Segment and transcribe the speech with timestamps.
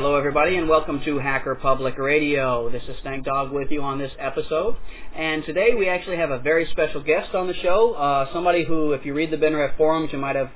[0.00, 2.70] Hello, everybody, and welcome to Hacker Public Radio.
[2.70, 4.76] This is Stankdawg with you on this episode.
[5.12, 7.94] And today we actually have a very special guest on the show.
[7.94, 10.50] Uh, somebody who, if you read the BinRev forums, you might have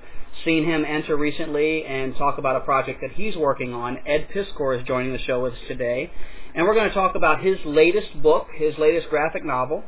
[0.45, 3.99] seen him enter recently and talk about a project that he's working on.
[4.07, 6.13] Ed Piskor is joining the show with us today.
[6.55, 9.83] And we're going to talk about his latest book, his latest graphic novel,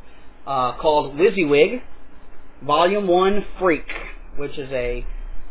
[0.45, 1.81] uh, called WIZZYWIG,
[2.61, 3.87] Volume 1 Freak,
[4.35, 5.05] which is a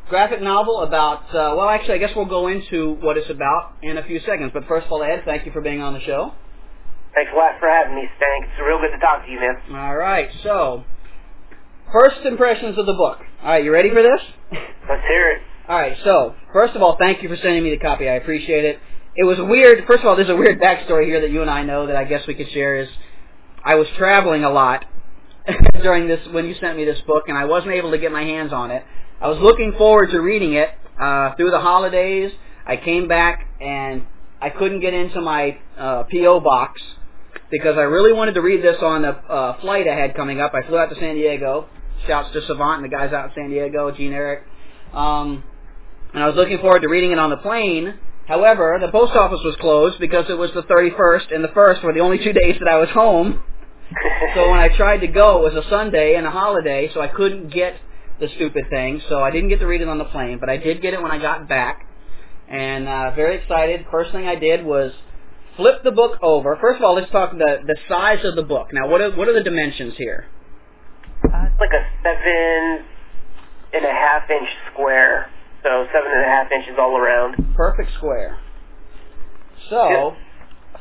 [0.08, 3.98] graphic novel about, uh, well, actually, I guess we'll go into what it's about in
[3.98, 4.50] a few seconds.
[4.52, 6.32] But first of all, Ed, thank you for being on the show.
[7.14, 8.50] Thanks a lot for having me, Stank.
[8.50, 9.76] It's real good to talk to you, man.
[9.76, 10.84] All right, so
[11.92, 13.18] first impressions of the book.
[13.42, 14.20] All right, you ready for this?
[14.88, 15.42] Let's hear it.
[15.68, 18.08] All right, so first of all, thank you for sending me the copy.
[18.08, 18.80] I appreciate it.
[19.16, 19.84] It was weird.
[19.86, 22.04] First of all, there's a weird backstory here that you and I know that I
[22.04, 22.82] guess we could share.
[22.82, 22.88] Is
[23.64, 24.84] I was traveling a lot
[25.82, 28.24] during this when you sent me this book, and I wasn't able to get my
[28.24, 28.82] hands on it.
[29.24, 30.68] I was looking forward to reading it
[31.00, 32.30] uh, through the holidays.
[32.66, 34.04] I came back and
[34.38, 36.78] I couldn't get into my uh, PO box
[37.50, 40.52] because I really wanted to read this on a uh, flight I had coming up.
[40.52, 41.70] I flew out to San Diego.
[42.06, 44.42] Shouts to Savant and the guys out in San Diego, Gene Eric.
[44.92, 45.42] Um,
[46.12, 47.94] and I was looking forward to reading it on the plane.
[48.28, 51.94] However, the post office was closed because it was the 31st and the 1st were
[51.94, 53.42] the only two days that I was home.
[54.34, 57.08] so when I tried to go, it was a Sunday and a holiday, so I
[57.08, 57.76] couldn't get
[58.26, 59.02] the stupid thing.
[59.08, 61.02] So I didn't get to read it on the plane, but I did get it
[61.02, 61.86] when I got back.
[62.48, 63.86] And uh, very excited.
[63.90, 64.92] First thing I did was
[65.56, 66.56] flip the book over.
[66.60, 68.68] First of all, let's talk the the size of the book.
[68.72, 70.26] Now, what are what are the dimensions here?
[71.24, 72.84] Uh, it's like a seven
[73.72, 75.30] and a half inch square,
[75.62, 77.54] so seven and a half inches all around.
[77.56, 78.38] Perfect square.
[79.70, 80.14] So,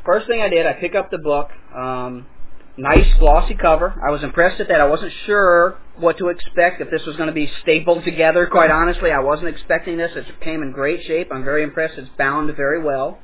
[0.05, 1.49] first thing I did, I pick up the book.
[1.73, 2.27] Um,
[2.77, 3.93] nice glossy cover.
[4.05, 4.81] I was impressed at that.
[4.81, 8.47] I wasn't sure what to expect if this was going to be stapled together.
[8.47, 10.11] Quite honestly, I wasn't expecting this.
[10.15, 11.29] It came in great shape.
[11.31, 11.97] I'm very impressed.
[11.97, 13.19] It's bound very well.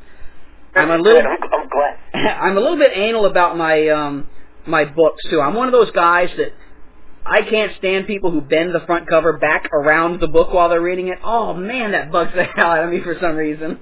[0.75, 1.21] I'm a little.
[1.21, 1.97] I'm, glad.
[2.13, 4.27] I'm a little bit anal about my um
[4.67, 5.41] my books too.
[5.41, 6.53] I'm one of those guys that
[7.25, 10.81] I can't stand people who bend the front cover back around the book while they're
[10.81, 11.17] reading it.
[11.23, 13.79] Oh man, that bugs the hell out of me for some reason.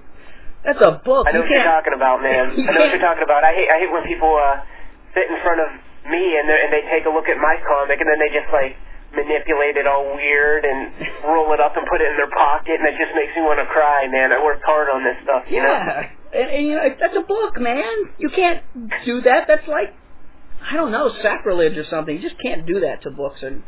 [0.64, 1.28] That's a book.
[1.28, 2.52] I know you what you're talking about, man.
[2.70, 3.44] I know what you're talking about.
[3.44, 4.62] I hate I hate when people uh
[5.18, 5.70] sit in front of
[6.06, 8.78] me and, and they take a look at my comic and then they just like
[9.18, 10.94] manipulate it all weird and
[11.26, 13.58] roll it up and put it in their pocket and it just makes me want
[13.58, 14.30] to cry, man.
[14.30, 15.66] I worked hard on this stuff, you yeah.
[15.66, 16.38] know.
[16.38, 18.14] And, and you know, that's a book, man.
[18.22, 18.62] You can't
[19.10, 19.50] do that.
[19.50, 19.98] That's like
[20.62, 22.14] I don't know, sacrilege or something.
[22.14, 23.64] You just can't do that to books and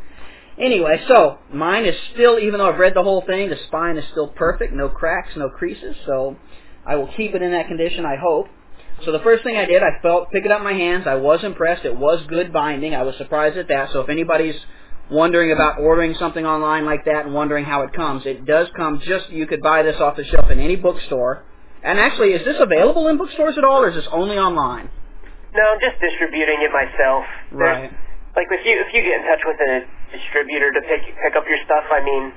[0.60, 4.04] Anyway, so mine is still, even though I've read the whole thing, the spine is
[4.10, 5.96] still perfect, no cracks, no creases.
[6.04, 6.36] So
[6.86, 8.04] I will keep it in that condition.
[8.04, 8.46] I hope.
[9.04, 11.06] So the first thing I did, I felt, pick it up in my hands.
[11.06, 11.84] I was impressed.
[11.84, 12.94] It was good binding.
[12.94, 13.90] I was surprised at that.
[13.92, 14.56] So if anybody's
[15.10, 19.00] wondering about ordering something online like that and wondering how it comes, it does come
[19.04, 21.44] just, you could buy this off the shelf in any bookstore.
[21.82, 24.90] And actually, is this available in bookstores at all, or is this only online?
[25.54, 27.24] No, I'm just distributing it myself.
[27.50, 27.90] Right.
[27.90, 29.72] There's, like if you if you get in touch with a
[30.14, 32.30] distributor to pick pick up your stuff, I mean,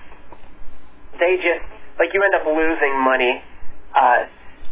[1.19, 1.61] they just
[1.99, 3.43] like you end up losing money.
[3.93, 4.25] Uh,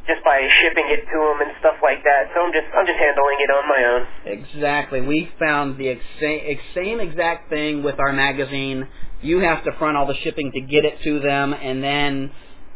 [0.07, 2.31] just by shipping it to them and stuff like that.
[2.33, 4.01] So I'm just I'm just handling it on my own.
[4.25, 5.01] Exactly.
[5.01, 8.87] We found the ex- same exact thing with our magazine.
[9.21, 12.31] You have to front all the shipping to get it to them, and then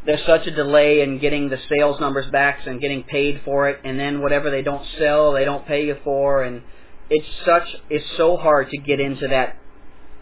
[0.06, 3.80] there's such a delay in getting the sales numbers back and getting paid for it,
[3.84, 6.62] and then whatever they don't sell, they don't pay you for, and
[7.10, 9.58] it's such it's so hard to get into that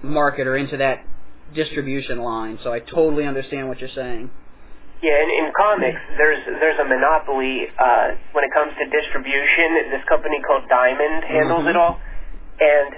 [0.02, 1.06] market or into that
[1.54, 2.60] distribution line.
[2.64, 4.32] So I totally understand what you're saying.
[5.02, 9.92] Yeah, in, in comics, there's there's a monopoly uh, when it comes to distribution.
[9.92, 11.70] This company called Diamond handles Mhm.
[11.72, 12.00] it all,
[12.62, 12.92] and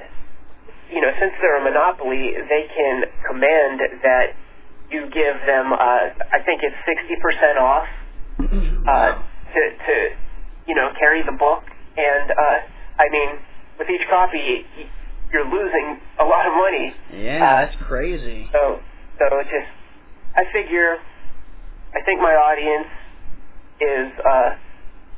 [0.93, 4.35] you know, since they're a monopoly, they can command that
[4.91, 5.73] you give them.
[5.73, 7.87] Uh, I think it's sixty percent off
[8.87, 9.11] uh,
[9.53, 9.95] to to
[10.67, 11.63] you know carry the book,
[11.97, 12.57] and uh,
[13.01, 13.29] I mean,
[13.79, 14.61] with each copy,
[15.33, 16.93] you're losing a lot of money.
[17.17, 18.47] Yeah, Uh, that's crazy.
[18.53, 18.77] So,
[19.17, 19.71] so it's just,
[20.37, 20.97] I figure,
[21.95, 22.91] I think my audience
[23.79, 24.49] is uh,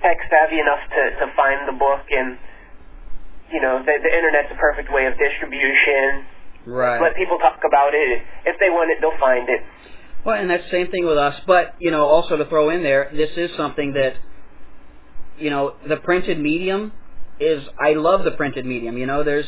[0.02, 2.38] tech savvy enough to, to find the book, and
[3.52, 6.26] you know, the, the internet's a perfect way of distribution.
[6.66, 7.02] Right.
[7.02, 8.22] Let people talk about it.
[8.46, 9.62] If they want it, they'll find it.
[10.26, 11.40] Well, and that's the same thing with us.
[11.48, 14.16] But you know, also to throw in there, this is something that
[15.40, 16.92] you know the printed medium
[17.40, 17.64] is.
[17.80, 18.98] I love the printed medium.
[18.98, 19.48] You know, there's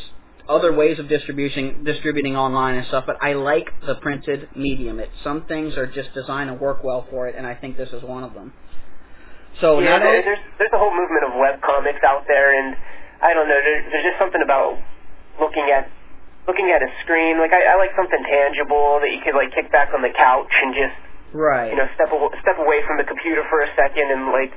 [0.50, 5.00] other ways of distribution distributing online and stuff, but I like the printed medium.
[5.00, 7.90] It some things are just designed to work well for it, and I think this
[7.90, 8.52] is one of them.
[9.62, 12.76] So yeah, only, there's there's a whole movement of web comics out there, and
[13.22, 13.60] I don't know.
[13.62, 14.82] There's, there's just something about
[15.40, 15.92] looking at
[16.48, 17.38] looking at a screen.
[17.38, 20.50] Like I, I like something tangible that you could like kick back on the couch
[20.66, 20.98] and just
[21.34, 21.70] right.
[21.70, 24.54] you know step aw- step away from the computer for a second and like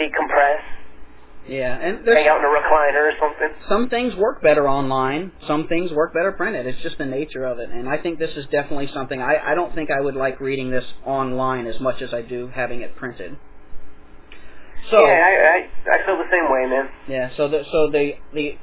[0.00, 0.64] decompress.
[1.48, 3.50] Yeah, and Hang out in a recliner or something.
[3.68, 5.30] some things work better online.
[5.46, 6.66] Some things work better printed.
[6.66, 9.22] It's just the nature of it, and I think this is definitely something.
[9.22, 12.48] I I don't think I would like reading this online as much as I do
[12.52, 13.36] having it printed.
[14.90, 16.88] So yeah, I, I I feel the same way, man.
[17.08, 18.56] Yeah, so the so the the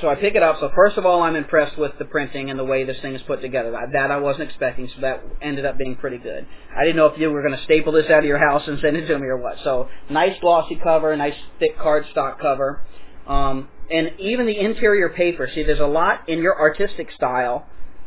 [0.00, 0.60] so I pick it up.
[0.60, 3.22] So first of all, I'm impressed with the printing and the way this thing is
[3.22, 3.72] put together.
[3.92, 6.46] That, I wasn't expecting, so that ended up being pretty good.
[6.76, 8.78] I didn't know if you were going to staple this out of your house and
[8.80, 9.56] send it to me or what.
[9.64, 12.82] So nice glossy cover, nice thick cardstock cover,
[13.26, 15.48] um, and even the interior paper.
[15.54, 17.66] See, there's a lot in your artistic style,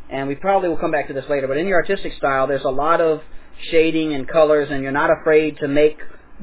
[0.09, 1.47] and we probably will come back to this later.
[1.47, 3.21] But in your artistic style, there's a lot of
[3.69, 5.97] shading and colors, and you're not afraid to make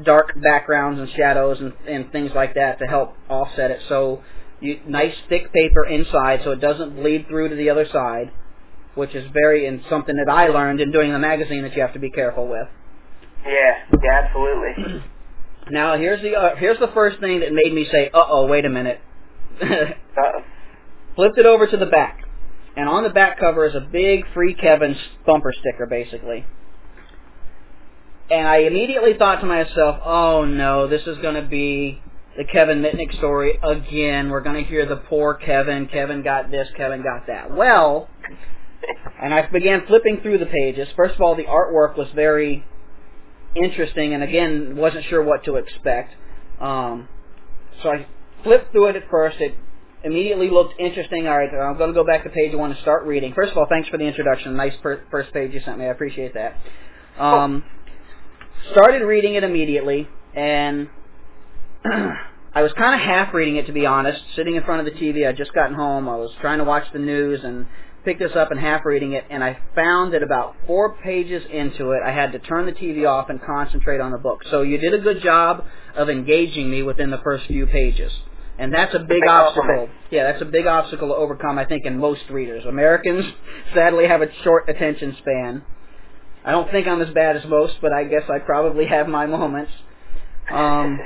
[0.04, 3.80] dark backgrounds and shadows and, and things like that to help offset it.
[3.88, 4.22] So
[4.60, 8.31] you, nice thick paper inside so it doesn't bleed through to the other side,
[8.94, 11.93] which is very and something that I learned in doing the magazine that you have
[11.94, 12.69] to be careful with.
[13.44, 15.02] Yeah, yeah, absolutely.
[15.70, 18.64] Now here's the uh, here's the first thing that made me say, "Uh oh, wait
[18.64, 19.00] a minute."
[19.62, 20.40] Uh,
[21.14, 22.25] Flipped it over to the back,
[22.76, 24.96] and on the back cover is a big Free Kevin
[25.26, 26.44] bumper sticker, basically.
[28.31, 32.00] And I immediately thought to myself, "Oh no, this is going to be
[32.38, 34.31] the Kevin Mitnick story again.
[34.31, 35.88] We're going to hear the poor Kevin.
[35.88, 36.69] Kevin got this.
[36.76, 38.08] Kevin got that." Well,
[39.20, 40.88] and I began flipping through the pages.
[40.96, 42.64] First of all, the artwork was very
[43.55, 46.14] interesting, and again, wasn't sure what to expect.
[46.61, 47.08] Um,
[47.82, 48.06] so I
[48.43, 49.38] flipped through it at first.
[49.40, 49.55] It
[50.05, 51.26] immediately looked interesting.
[51.26, 53.32] All right, I'm going to go back to page one and start reading.
[53.35, 54.56] First of all, thanks for the introduction.
[54.56, 55.87] Nice per- first page you sent me.
[55.87, 56.56] I appreciate that.
[57.19, 57.64] Um,
[58.70, 60.88] started reading it immediately, and
[62.55, 64.20] I was kind of half reading it to be honest.
[64.37, 66.08] Sitting in front of the TV, I'd just gotten home.
[66.08, 67.67] I was trying to watch the news and
[68.05, 71.90] picked this up and half reading it, and I found that about four pages into
[71.93, 74.40] it, I had to turn the TV off and concentrate on the book.
[74.50, 75.64] So you did a good job
[75.94, 78.12] of engaging me within the first few pages.
[78.58, 79.88] And that's a big obstacle.
[80.11, 82.64] Yeah, that's a big obstacle to overcome, I think, in most readers.
[82.64, 83.25] Americans
[83.75, 85.62] sadly have a short attention span.
[86.44, 89.26] I don't think I'm as bad as most, but I guess I probably have my
[89.26, 89.70] moments.
[90.50, 90.99] Um,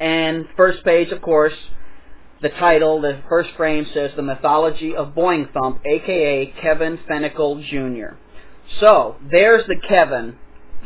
[0.00, 1.54] and first page, of course,
[2.40, 8.16] the title, the first frame says The Mythology of Boing Thump, aka Kevin Phenicle Jr.
[8.80, 10.36] So, there's the Kevin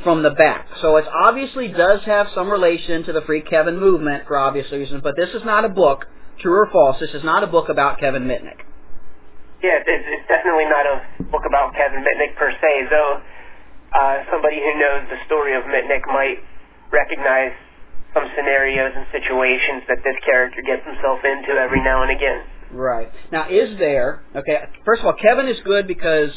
[0.02, 0.66] from the back.
[0.80, 5.00] So it obviously does have some relation to the Free Kevin movement for obvious reasons,
[5.02, 6.06] but this is not a book,
[6.40, 8.64] true or false, this is not a book about Kevin Mitnick.
[9.62, 13.20] yeah, it's, definitely not a book about Kevin Mitnick per se, though
[13.94, 16.38] uh, somebody who knows the story of Mitnick might
[16.90, 17.52] recognize
[18.14, 22.42] some scenarios and situations that this character gets himself into every now and again.
[22.72, 23.10] Right.
[23.30, 26.30] Now, is there, okay, first of all, Kevin is good because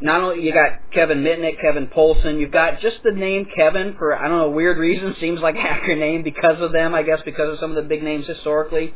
[0.00, 4.16] not only you got Kevin Mitnick, Kevin Poulsen, you've got just the name Kevin for,
[4.16, 7.20] I don't know, weird reason, seems like a hacker name because of them, I guess,
[7.24, 8.94] because of some of the big names historically.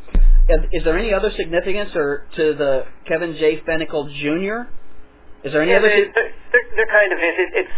[0.71, 3.61] Is, there any other significance or to the Kevin J.
[3.67, 4.69] Phenicle Jr.?
[5.45, 5.89] Is there any Yeah, other...
[5.89, 7.35] there, there, there kind of is.
[7.37, 7.69] It, it's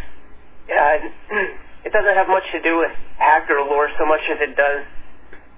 [0.69, 1.35] uh,
[1.85, 4.83] it doesn't have much to do with hacker lore so much as it does,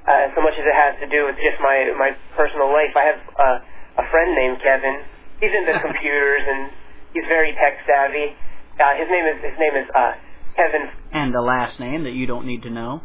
[0.08, 2.94] uh, so much as it has to do with just my my personal life.
[2.96, 5.02] I have uh, a friend named Kevin.
[5.42, 6.70] He's into computers and
[7.14, 8.34] he's very tech savvy.
[8.80, 10.14] Uh, his name is his name is uh,
[10.56, 13.02] Kevin, and the last name that you don't need to know.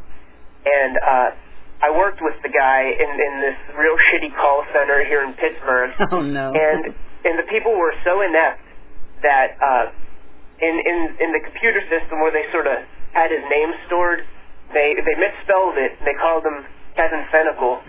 [0.64, 1.28] and uh,
[1.82, 5.90] I worked with the guy in in this real shitty call center here in Pittsburgh.
[6.12, 6.52] Oh, no.
[6.52, 6.94] and
[7.24, 8.60] and the people were so inept
[9.22, 9.84] that uh,
[10.60, 12.78] in in in the computer system where they sort of
[13.16, 14.20] had his name stored,
[14.76, 15.96] they they misspelled it.
[16.04, 17.80] They called him Kevin Phenicle.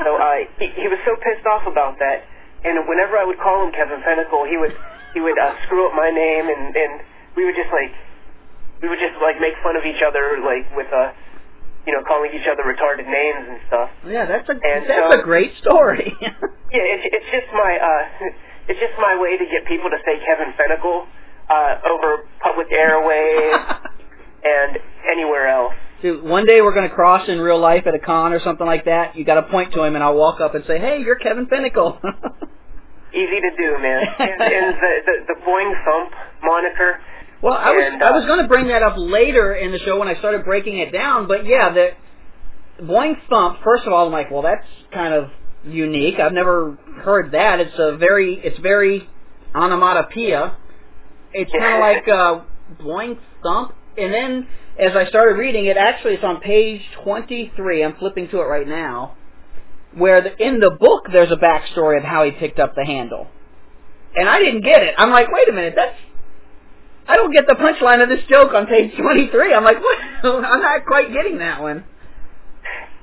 [0.00, 2.24] so uh, he he was so pissed off about that.
[2.64, 4.72] And whenever I would call him Kevin Phenicle, he would
[5.12, 6.92] he would uh, screw up my name, and and
[7.36, 7.92] we would just like
[8.80, 11.12] we would just like make fun of each other, like with uh
[11.86, 13.90] you know calling each other retarded names and stuff.
[14.06, 16.14] yeah, that's a And that's so- a great story.
[16.72, 18.04] Yeah, it's it's just my uh,
[18.64, 21.04] it's just my way to get people to say Kevin Phenicle
[21.52, 23.60] uh, over public airwaves
[24.44, 24.78] and
[25.10, 25.74] anywhere else.
[26.02, 28.66] Dude, one day we're going to cross in real life at a con or something
[28.66, 29.16] like that.
[29.16, 31.46] You got to point to him, and I'll walk up and say, "Hey, you're Kevin
[31.46, 32.00] Phenicle."
[33.14, 34.02] Easy to do, man.
[34.18, 37.00] And, and the, the the Boing Thump moniker,
[37.42, 39.78] Well, I was And, I uh, was going to bring that up later in the
[39.80, 41.90] show when I started breaking it down, but yeah, the
[42.84, 43.58] Boing Thump.
[43.62, 45.30] First of all, I'm like, well, that's kind of
[45.64, 46.18] unique.
[46.18, 47.60] I've never heard that.
[47.60, 49.08] It's a very it's very
[49.54, 50.56] onomatopoeia.
[51.32, 56.14] It's kind of like uh, Boing Thump, and then as I started reading it, actually
[56.14, 57.84] it's on page 23.
[57.84, 59.16] I'm flipping to it right now,
[59.94, 63.28] where the, in the book there's a backstory of how he picked up the handle,
[64.16, 64.94] and I didn't get it.
[64.96, 65.96] I'm like, wait a minute, that's
[67.06, 69.54] I don't get the punchline of this joke on page 23.
[69.54, 69.98] I'm like, what?
[70.24, 71.84] I'm not quite getting that one.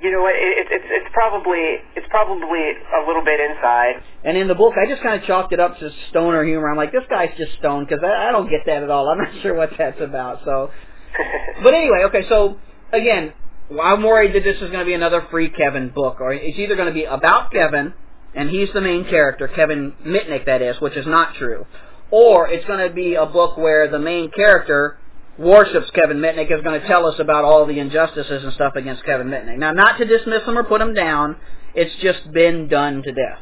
[0.01, 0.35] You know what?
[0.35, 1.59] It, it, it's it's probably
[1.95, 4.01] it's probably a little bit inside.
[4.23, 6.69] And in the book, I just kind of chalked it up to stoner humor.
[6.69, 9.09] I'm like, this guy's just stoned because I, I don't get that at all.
[9.09, 10.41] I'm not sure what that's about.
[10.45, 10.71] So,
[11.63, 12.27] but anyway, okay.
[12.29, 12.57] So
[12.93, 13.33] again,
[13.71, 16.75] I'm worried that this is going to be another free Kevin book, or it's either
[16.75, 17.93] going to be about Kevin,
[18.33, 21.65] and he's the main character, Kevin Mitnick, that is, which is not true,
[22.09, 24.97] or it's going to be a book where the main character
[25.39, 29.03] worships Kevin Mitnick is going to tell us about all the injustices and stuff against
[29.05, 29.57] Kevin Mitnick.
[29.57, 31.37] Now, not to dismiss him or put him down,
[31.73, 33.39] it's just been done to death.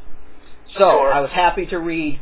[0.74, 1.12] So Sure.
[1.12, 2.22] I was happy to read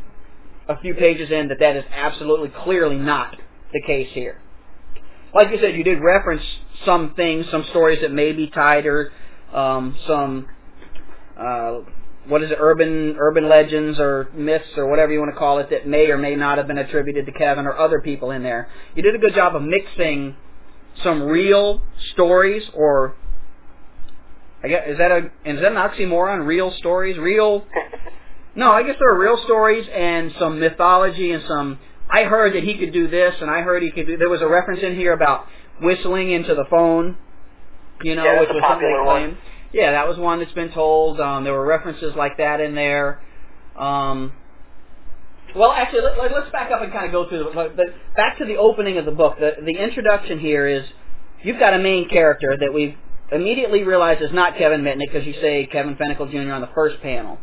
[0.68, 3.36] a few pages in that that is absolutely clearly not
[3.72, 4.40] the case here.
[5.34, 6.42] Like you said, you did reference
[6.84, 9.12] some things, some stories that may be tied or
[9.52, 10.46] um, some
[11.38, 11.80] uh,
[12.28, 15.70] what is it, urban urban legends or myths or whatever you want to call it
[15.70, 18.68] that may or may not have been attributed to Kevin or other people in there.
[18.94, 20.36] You did a good job of mixing
[21.02, 23.14] some real stories or
[24.62, 26.46] I guess is that a is that an oxymoron?
[26.46, 27.66] Real stories, real
[28.56, 31.78] no, I guess there are real stories and some mythology and some.
[32.08, 34.16] I heard that he could do this, and I heard he could do.
[34.16, 35.46] There was a reference in here about
[35.82, 37.18] whistling into the phone,
[38.02, 39.38] you know, Yeah, which was something they one.
[39.72, 41.20] Yeah, that was one that's been told.
[41.20, 43.20] Um, there were references like that in there.
[43.76, 44.32] Um,
[45.54, 48.44] well, actually, let, us back up and kind of go through the, the back to
[48.44, 49.38] the opening of the book.
[49.38, 50.84] The the introduction here is
[51.42, 52.94] you've got a main character that we've
[53.32, 56.52] immediately realize is not Kevin Mitnick because you say Kevin Phenicle Jr.
[56.52, 57.38] on the first panel.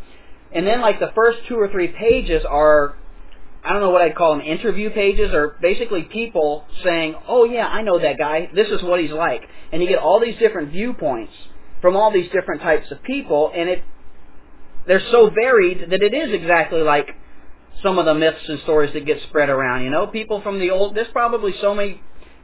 [0.51, 2.95] And then like the first two or three pages are
[3.63, 7.67] I don't know what I'd call them interview pages or basically people saying, "Oh yeah,
[7.67, 8.49] I know that guy.
[8.53, 11.33] This is what he's like." And you get all these different viewpoints
[11.83, 13.83] from all these different types of people and it
[14.87, 17.09] they're so varied that it is exactly like
[17.83, 20.07] some of the myths and stories that get spread around, you know?
[20.07, 22.01] People from the old there's probably so many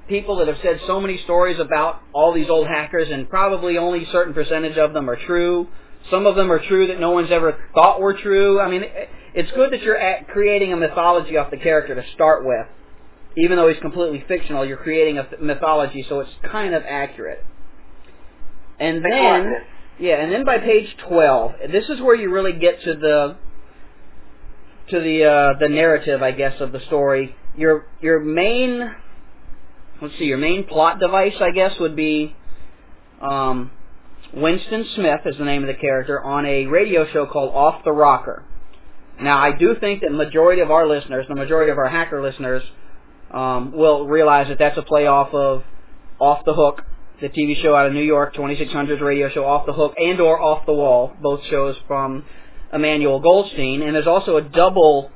[0.10, 4.03] people that have said so many stories about all these old hackers and probably only
[4.03, 5.69] a certain percentage of them are true.
[6.12, 8.60] Some of them are true that no one's ever thought were true.
[8.60, 8.84] I mean,
[9.34, 12.67] it's good that you're at creating a mythology off the character to start with.
[13.38, 17.46] Even though he's completely fictional, you're creating a mythology so it's kind of accurate.
[18.79, 19.53] And then,
[20.00, 23.38] yeah, and then by page 12, this is where you really get to the
[24.89, 27.36] to the uh, the narrative, I guess, of the story.
[27.57, 28.95] Your your main
[30.01, 32.36] let's see, your main plot device, I guess, would be
[33.21, 33.71] um,
[34.33, 37.91] Winston Smith is the name of the character on a radio show called Off the
[37.91, 38.43] Rocker.
[39.21, 42.21] Now, I do think that the majority of our listeners, the majority of our hacker
[42.21, 42.63] listeners,
[43.31, 45.63] um, will realize that that's a play off of
[46.19, 46.83] Off the Hook,
[47.21, 50.41] the TV show out of New York, 2600's radio show Off the Hook, and or
[50.41, 52.25] Off the Wall, both shows from
[52.73, 53.81] Emmanuel Goldstein.
[53.81, 55.11] And there's also a double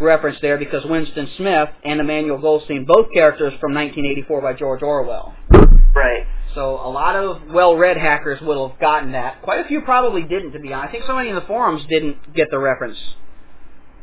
[0.00, 5.34] reference there because Winston Smith and Emmanuel Goldstein, both characters from 1984 by George Orwell.
[5.50, 6.24] Right.
[6.54, 9.42] So a lot of well-read hackers will have gotten that.
[9.42, 10.88] Quite a few probably didn't, to be honest.
[10.88, 12.98] I think so many in the forums didn't get the reference.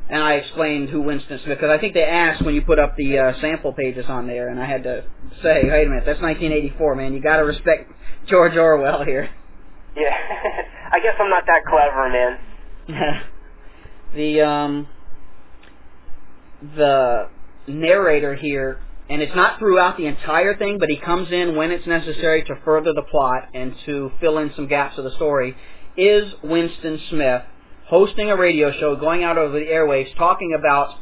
[0.07, 2.95] And I explained who Winston Smith, because I think they asked when you put up
[2.95, 5.03] the uh, sample pages on there, and I had to
[5.41, 7.13] say, wait a minute, that's 1984, man.
[7.13, 7.91] You got to respect
[8.27, 9.29] George Orwell here.
[9.95, 10.09] Yeah.
[10.91, 12.37] I guess I'm not that clever, man.
[14.15, 14.87] the um,
[16.75, 17.29] the
[17.67, 21.87] narrator here, and it's not throughout the entire thing, but he comes in when it's
[21.87, 25.55] necessary to further the plot and to fill in some gaps of the story,
[25.97, 27.41] is Winston Smith
[27.87, 30.97] hosting a radio show, going out over the airwaves, talking about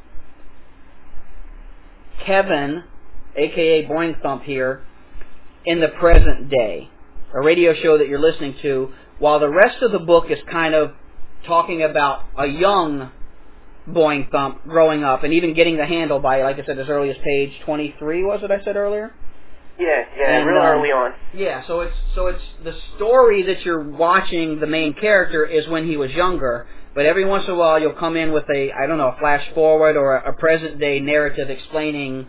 [2.25, 2.84] Kevin,
[3.36, 4.84] aka Boing Thump here,
[5.66, 6.90] in the present day.
[7.34, 10.75] A radio show that you're listening to, while the rest of the book is kind
[10.75, 10.92] of
[11.48, 13.12] talking about a young
[13.88, 17.10] Boing Thump growing up and even getting the handle by, like I said, as early
[17.10, 19.13] as page 23, was it I said earlier?
[19.80, 21.13] Yeah, yeah, And, real um, early on.
[21.34, 24.60] Yeah, so it's so it's the story that you're watching.
[24.60, 27.94] The main character is when he was younger, but every once in a while you'll
[27.94, 31.00] come in with a I don't know a flash forward or a, a present day
[31.00, 32.27] narrative explaining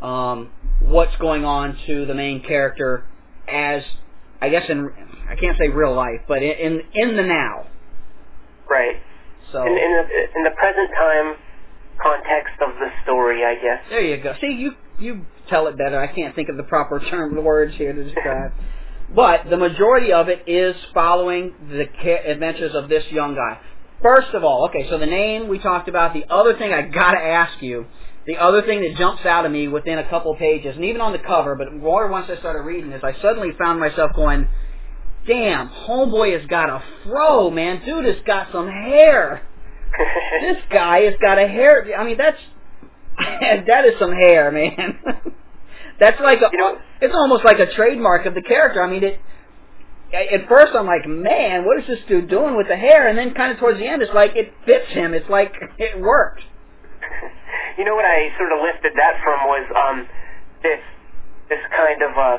[0.00, 3.04] um, what's going on to the main character
[3.46, 3.82] as
[4.40, 4.90] I guess in
[5.28, 7.66] I can't say real life, but in in, in the now.
[8.70, 8.96] Right.
[9.52, 10.04] So In, in the
[10.36, 11.36] in the present time,
[12.02, 13.84] context of the story, I guess.
[13.90, 14.34] There you go.
[14.40, 16.00] See, you you tell it better.
[16.00, 18.52] I can't think of the proper term words here to describe.
[19.14, 21.86] but the majority of it is following the
[22.30, 23.60] adventures of this young guy.
[24.02, 26.12] First of all, okay, so the name we talked about.
[26.12, 27.86] The other thing I gotta ask you,
[28.26, 31.12] the other thing that jumps out of me within a couple pages, and even on
[31.12, 34.48] the cover, but more once I started reading this, I suddenly found myself going,
[35.26, 37.84] "Damn, homeboy has got a fro, man.
[37.84, 39.42] Dude has got some hair."
[40.40, 41.86] this guy has got a hair.
[41.96, 42.38] I mean, that's
[43.66, 44.98] that is some hair, man.
[46.00, 48.82] that's like a, You know- it's almost like a trademark of the character.
[48.82, 49.20] I mean, it.
[50.12, 53.08] At first, I'm like, man, what is this dude doing with the hair?
[53.08, 55.14] And then, kind of towards the end, it's like it fits him.
[55.14, 56.42] It's like it worked.
[57.78, 59.96] you know what I sort of lifted that from was um,
[60.62, 60.80] this
[61.48, 62.38] this kind of uh,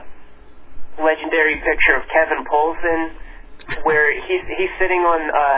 [1.04, 3.18] legendary picture of Kevin Poulsen,
[3.84, 5.58] where he's he's sitting on uh,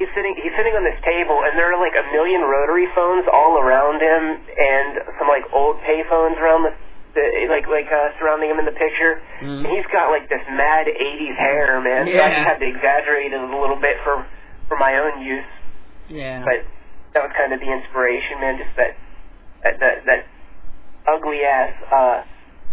[0.00, 3.28] he's sitting he's sitting on this table, and there are like a million rotary phones
[3.28, 4.90] all around him, and
[5.20, 6.72] some like old pay phones around the.
[7.10, 9.66] The, like like uh, surrounding him in the picture, Mhm.
[9.66, 12.06] and he's got like this mad '80s hair, man.
[12.06, 14.24] So I just had to exaggerate it a little bit for
[14.68, 15.42] for my own use
[16.06, 16.44] Yeah.
[16.46, 16.62] but
[17.14, 18.58] that was kind of the inspiration, man.
[18.62, 18.94] Just that
[19.66, 20.20] that that, that
[21.10, 22.22] ugly ass uh,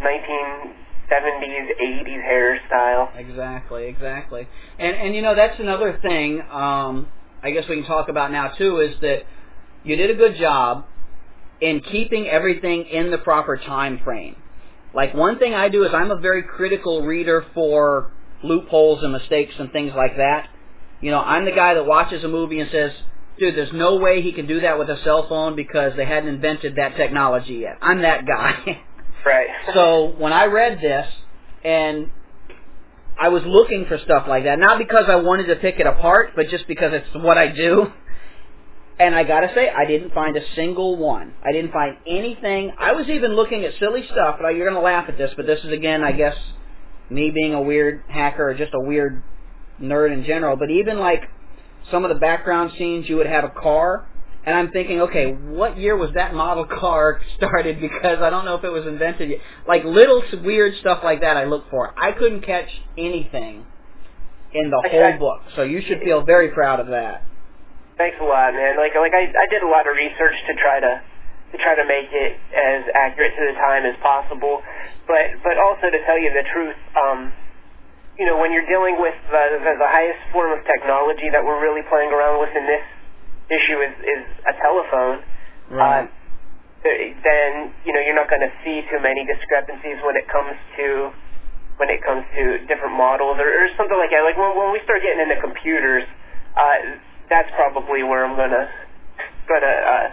[0.05, 3.09] 1970s 80s hairstyle.
[3.17, 4.47] Exactly, exactly.
[4.77, 6.41] And and you know that's another thing.
[6.51, 7.07] Um,
[7.43, 9.23] I guess we can talk about now too is that
[9.83, 10.85] you did a good job
[11.61, 14.35] in keeping everything in the proper time frame.
[14.93, 18.11] Like one thing I do is I'm a very critical reader for
[18.43, 20.49] loopholes and mistakes and things like that.
[21.01, 22.91] You know, I'm the guy that watches a movie and says,
[23.37, 26.29] "Dude, there's no way he can do that with a cell phone because they hadn't
[26.29, 28.83] invented that technology yet." I'm that guy.
[29.25, 29.47] Right.
[29.73, 31.05] So when I read this,
[31.63, 32.11] and
[33.19, 36.31] I was looking for stuff like that, not because I wanted to pick it apart,
[36.35, 37.91] but just because it's what I do.
[38.99, 41.33] And I gotta say, I didn't find a single one.
[41.43, 42.73] I didn't find anything.
[42.79, 45.63] I was even looking at silly stuff, but you're gonna laugh at this, but this
[45.63, 46.35] is again, I guess,
[47.09, 49.23] me being a weird hacker or just a weird
[49.81, 50.55] nerd in general.
[50.55, 51.29] But even like
[51.91, 54.07] some of the background scenes, you would have a car,
[54.47, 57.81] and I'm thinking, okay, what year was that model car started?
[57.83, 59.39] Because I don't know if it was invented yet.
[59.67, 61.93] Like little weird stuff like that, I look for.
[61.99, 63.67] I couldn't catch anything
[64.55, 67.27] in the whole book, so you should feel very proud of that.
[67.99, 68.79] Thanks a lot, man.
[68.79, 70.93] Like like I I did a lot of research to try to
[71.51, 74.63] to try to make it as accurate to the time as possible,
[75.11, 76.79] but but also to tell you the truth.
[76.95, 77.35] Um,
[78.15, 81.61] you know, when you're dealing with the, the, the highest form of technology that we're
[81.61, 82.81] really playing around with in this
[83.49, 85.23] issue is is a telephone.
[85.71, 86.03] Uh,
[86.83, 90.55] th- then you know you're not going to see too many discrepancies when it comes
[90.77, 91.11] to
[91.77, 94.25] when it comes to different models or, or something like that.
[94.25, 96.03] Like when, when we start getting into computers,
[96.57, 96.97] uh,
[97.29, 98.65] that's probably where I'm gonna
[99.47, 100.05] gonna uh,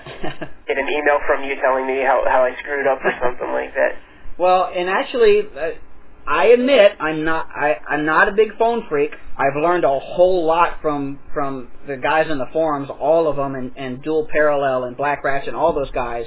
[0.69, 3.75] get an email from you telling me how how I screwed up or something like
[3.75, 3.99] that.
[4.37, 5.79] Well, and actually, uh,
[6.27, 9.11] I admit I'm not I, I'm not a big phone freak.
[9.37, 13.55] I've learned a whole lot from from the guys in the forums, all of them,
[13.55, 16.27] and, and Dual Parallel and Black Ratchet and all those guys.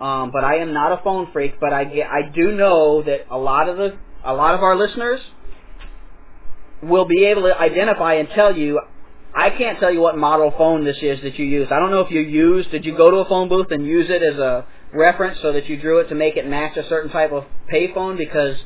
[0.00, 1.58] Um, but I am not a phone freak.
[1.60, 4.76] But I get, I do know that a lot of the a lot of our
[4.76, 5.20] listeners
[6.82, 8.80] will be able to identify and tell you.
[9.34, 11.70] I can't tell you what model phone this is that you used.
[11.70, 12.70] I don't know if you used.
[12.70, 15.68] Did you go to a phone booth and use it as a reference so that
[15.68, 18.16] you drew it to make it match a certain type of payphone?
[18.16, 18.56] Because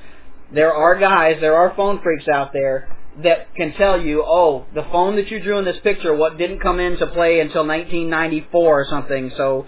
[0.52, 2.88] there are guys, there are phone freaks out there
[3.22, 6.60] that can tell you, oh, the phone that you drew in this picture, what didn't
[6.60, 9.32] come into play until 1994 or something.
[9.36, 9.66] So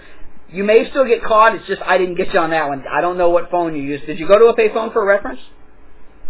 [0.50, 1.54] you may still get caught.
[1.54, 2.84] It's just I didn't get you on that one.
[2.86, 4.06] I don't know what phone you used.
[4.06, 5.40] Did you go to a payphone for reference?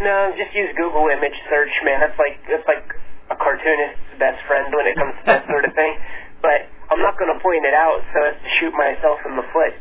[0.00, 2.00] No, just use Google image search, man.
[2.00, 2.86] That's like that's like
[3.30, 5.94] a cartoonist's best friend when it comes to that sort of thing.
[6.40, 9.46] But I'm not going to point it out so as to shoot myself in the
[9.52, 9.74] foot.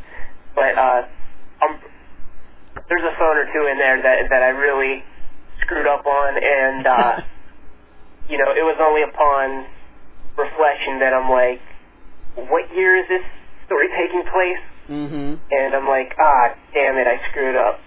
[0.54, 1.00] But uh,
[1.62, 1.72] I'm,
[2.92, 5.02] there's a phone or two in there that that I really
[5.64, 7.16] screwed up on, and uh,
[8.28, 9.64] you know, it was only upon
[10.36, 11.60] reflection that I'm like,
[12.52, 13.24] what year is this
[13.64, 14.62] story taking place?
[14.90, 15.34] Mm-hmm.
[15.50, 17.80] And I'm like, ah, damn it, I screwed up.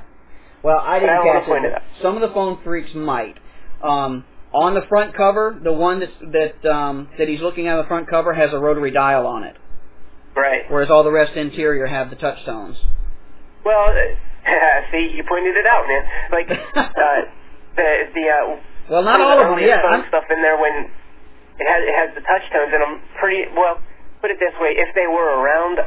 [0.62, 1.64] well, I didn't don't catch it.
[1.76, 1.82] it.
[2.00, 3.36] Some of the phone freaks might.
[3.82, 7.82] Um, on the front cover, the one that that um, that he's looking at on
[7.82, 9.56] the front cover has a rotary dial on it,
[10.34, 10.62] Right.
[10.70, 12.78] whereas all the rest interior have the touch tones.
[13.64, 13.88] Well,
[14.92, 16.02] see, you pointed it out, man.
[16.30, 17.20] Like uh,
[17.76, 18.56] the the uh,
[18.90, 19.66] Well, not all of them.
[19.66, 20.90] Yeah, I'm- stuff in there when
[21.60, 23.78] it has it has the touch tones, and I'm pretty well.
[24.20, 25.78] Put it this way: if they were around,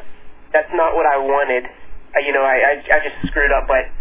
[0.51, 1.65] that's not what I wanted.
[1.65, 3.67] Uh, you know, I, I I just screwed up.
[3.67, 3.91] But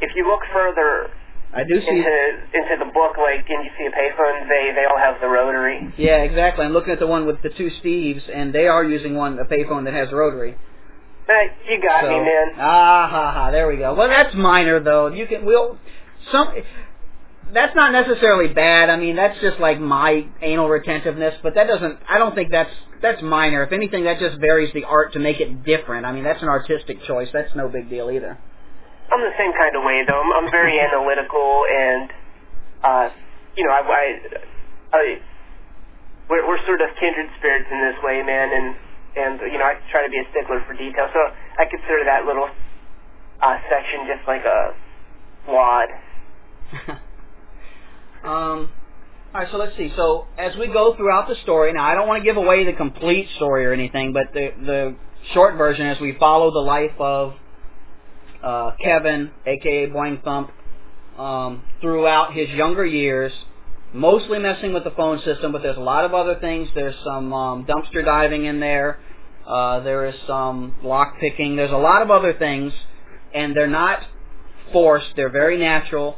[0.00, 1.10] if you look further
[1.52, 2.18] I do see into
[2.52, 5.92] into the book, like and you see a payphone, they they all have the rotary.
[5.96, 6.64] Yeah, exactly.
[6.64, 9.44] I'm looking at the one with the two Steves, and they are using one a
[9.44, 10.56] payphone that has rotary.
[11.28, 12.52] Hey, you got So- me, man.
[12.58, 13.50] Ah ha ha.
[13.50, 13.94] There we go.
[13.94, 15.08] Well, that's minor though.
[15.08, 15.78] You can we'll
[16.32, 16.54] some.
[17.52, 18.90] That's not necessarily bad.
[18.90, 21.98] I mean, that's just like my anal retentiveness, but that doesn't.
[22.08, 22.70] I don't think that's
[23.02, 23.62] that's minor.
[23.62, 26.04] If anything, that just varies the art to make it different.
[26.06, 27.28] I mean, that's an artistic choice.
[27.32, 28.38] That's no big deal either.
[29.12, 30.20] I'm the same kind of way though.
[30.20, 32.10] I'm, I'm very analytical and
[32.84, 33.08] uh,
[33.56, 34.04] you know, I, I,
[34.92, 35.18] I
[36.28, 38.76] we're, we're sort of kindred spirits in this way, man, and
[39.16, 41.08] and you know, I try to be a stickler for detail.
[41.12, 41.20] So
[41.58, 42.48] I consider that little
[43.40, 44.74] uh, section just like a
[45.48, 45.88] wad.
[48.24, 48.70] um,
[49.34, 49.92] all right, so let's see.
[49.96, 52.72] So as we go throughout the story, now I don't want to give away the
[52.72, 54.96] complete story or anything, but the the
[55.34, 57.34] short version is we follow the life of
[58.42, 60.50] uh, Kevin, aka Boing Thump,
[61.18, 63.32] um, throughout his younger years,
[63.92, 66.68] mostly messing with the phone system, but there's a lot of other things.
[66.74, 69.00] There's some um, dumpster diving in there.
[69.46, 71.56] Uh, there is some lock picking.
[71.56, 72.72] There's a lot of other things,
[73.34, 74.00] and they're not
[74.72, 75.08] forced.
[75.16, 76.16] They're very natural.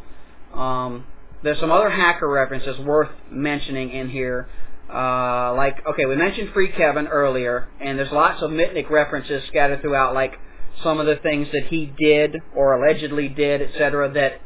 [0.53, 1.07] Um,
[1.43, 4.49] there's some other hacker references worth mentioning in here.
[4.93, 9.81] Uh, like, okay, we mentioned Free Kevin earlier, and there's lots of Mitnick references scattered
[9.81, 10.35] throughout, like
[10.83, 14.41] some of the things that he did or allegedly did, etc., that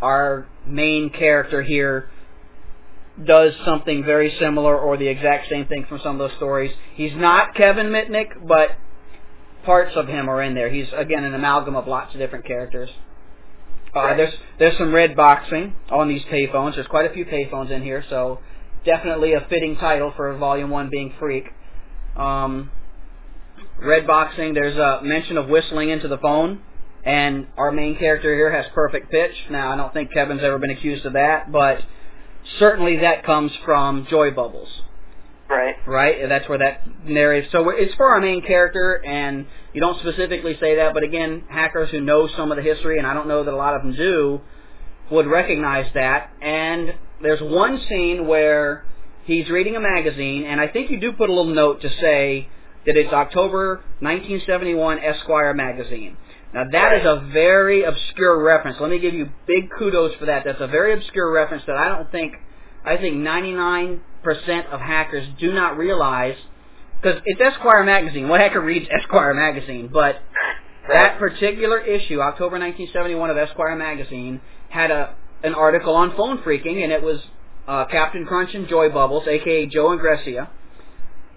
[0.00, 2.10] our main character here
[3.24, 6.72] does something very similar or the exact same thing from some of those stories.
[6.94, 8.70] He's not Kevin Mitnick, but
[9.64, 10.70] parts of him are in there.
[10.70, 12.90] He's again an amalgam of lots of different characters.
[13.94, 14.16] Uh, Right.
[14.16, 16.74] There's there's some red boxing on these payphones.
[16.76, 18.40] There's quite a few payphones in here, so
[18.84, 21.44] definitely a fitting title for Volume One being Freak.
[22.16, 22.70] Um,
[23.78, 24.54] red boxing.
[24.54, 26.60] There's a mention of whistling into the phone,
[27.04, 29.34] and our main character here has perfect pitch.
[29.50, 31.82] Now I don't think Kevin's ever been accused of that, but
[32.58, 34.68] certainly that comes from Joy Bubbles
[35.48, 35.76] Right.
[35.86, 36.20] right?
[36.20, 37.50] And That's where that narrative.
[37.52, 41.90] So it's for our main character, and you don't specifically say that, but again, hackers
[41.90, 43.94] who know some of the history, and I don't know that a lot of them
[43.94, 44.40] do,
[45.10, 46.30] would recognize that.
[46.40, 48.86] And there's one scene where
[49.24, 52.48] he's reading a magazine, and I think you do put a little note to say
[52.86, 56.16] that it's October 1971 Esquire magazine.
[56.54, 58.78] Now that is a very obscure reference.
[58.80, 60.44] Let me give you big kudos for that.
[60.44, 62.34] That's a very obscure reference that I don't think
[62.84, 64.00] I think 99%
[64.70, 66.36] of hackers do not realize
[67.00, 68.28] because it's Esquire magazine.
[68.28, 69.88] What hacker reads Esquire magazine?
[69.92, 70.16] But
[70.88, 75.14] that particular issue, October 1971 of Esquire magazine, had a
[75.44, 77.20] an article on phone freaking, and it was
[77.66, 80.48] uh, Captain Crunch and Joy Bubbles, aka Joe Engressia.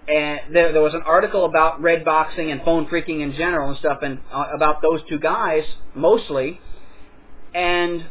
[0.08, 3.78] And there, there was an article about red boxing and phone freaking in general and
[3.78, 5.64] stuff, and uh, about those two guys
[5.94, 6.60] mostly.
[7.54, 8.06] And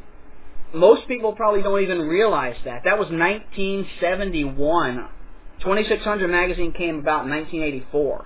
[0.74, 2.82] most people probably don't even realize that.
[2.84, 5.08] That was 1971.
[5.60, 8.26] 2600 magazine came about in 1984.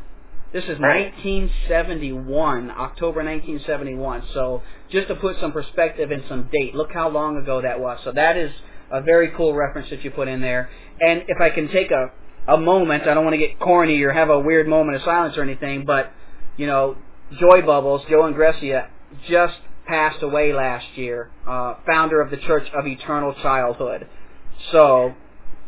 [0.51, 4.23] This is 1971, October 1971.
[4.33, 7.99] So just to put some perspective and some date, look how long ago that was.
[8.03, 8.51] So that is
[8.91, 10.71] a very cool reference that you put in there.
[10.99, 12.07] And if I can take a,
[12.49, 15.37] a moment, I don't want to get corny or have a weird moment of silence
[15.37, 16.11] or anything, but,
[16.57, 16.97] you know,
[17.39, 18.87] Joy Bubbles, Joe Engressia,
[19.29, 19.57] just
[19.87, 24.07] passed away last year, uh, founder of the Church of Eternal Childhood.
[24.71, 25.13] So,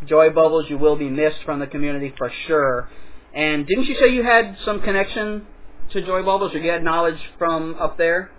[0.08, 2.90] Joy Bubbles, you will be missed from the community for sure.
[3.34, 5.46] And didn't you say you had some connection
[5.92, 8.32] to Joy Bubbles, or you had knowledge from up there?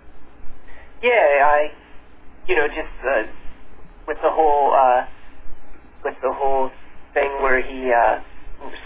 [1.01, 1.67] Yeah, I,
[2.47, 3.23] you know, just uh,
[4.07, 5.05] with the whole, uh,
[6.03, 6.69] with the whole
[7.13, 8.19] thing where he uh,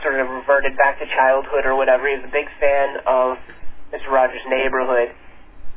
[0.04, 2.08] sort of reverted back to childhood or whatever.
[2.08, 3.38] He was a big fan of
[3.94, 4.12] Mr.
[4.12, 5.10] Rogers' Neighborhood,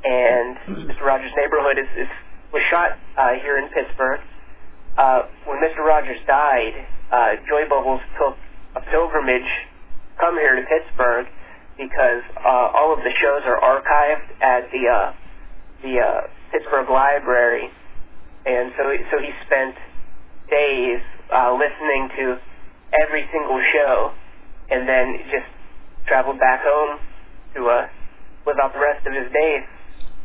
[0.04, 0.56] and
[0.88, 1.02] Mr.
[1.02, 2.10] Rogers' Neighborhood is, is
[2.52, 4.20] was shot uh, here in Pittsburgh.
[4.98, 5.86] Uh, when Mr.
[5.86, 6.74] Rogers died,
[7.12, 8.36] uh, Joy Bubbles took
[8.74, 9.46] a pilgrimage
[10.20, 11.26] come here to Pittsburgh
[11.78, 15.12] because uh, all of the shows are archived at the uh,
[15.82, 16.20] the uh,
[16.52, 17.70] Pittsburgh Library,
[18.44, 19.74] and so so he spent
[20.50, 21.00] days
[21.32, 22.38] uh, listening to
[22.92, 24.12] every single show,
[24.70, 25.46] and then just
[26.06, 26.98] traveled back home
[27.54, 27.88] to uh,
[28.46, 29.62] live out the rest of his days.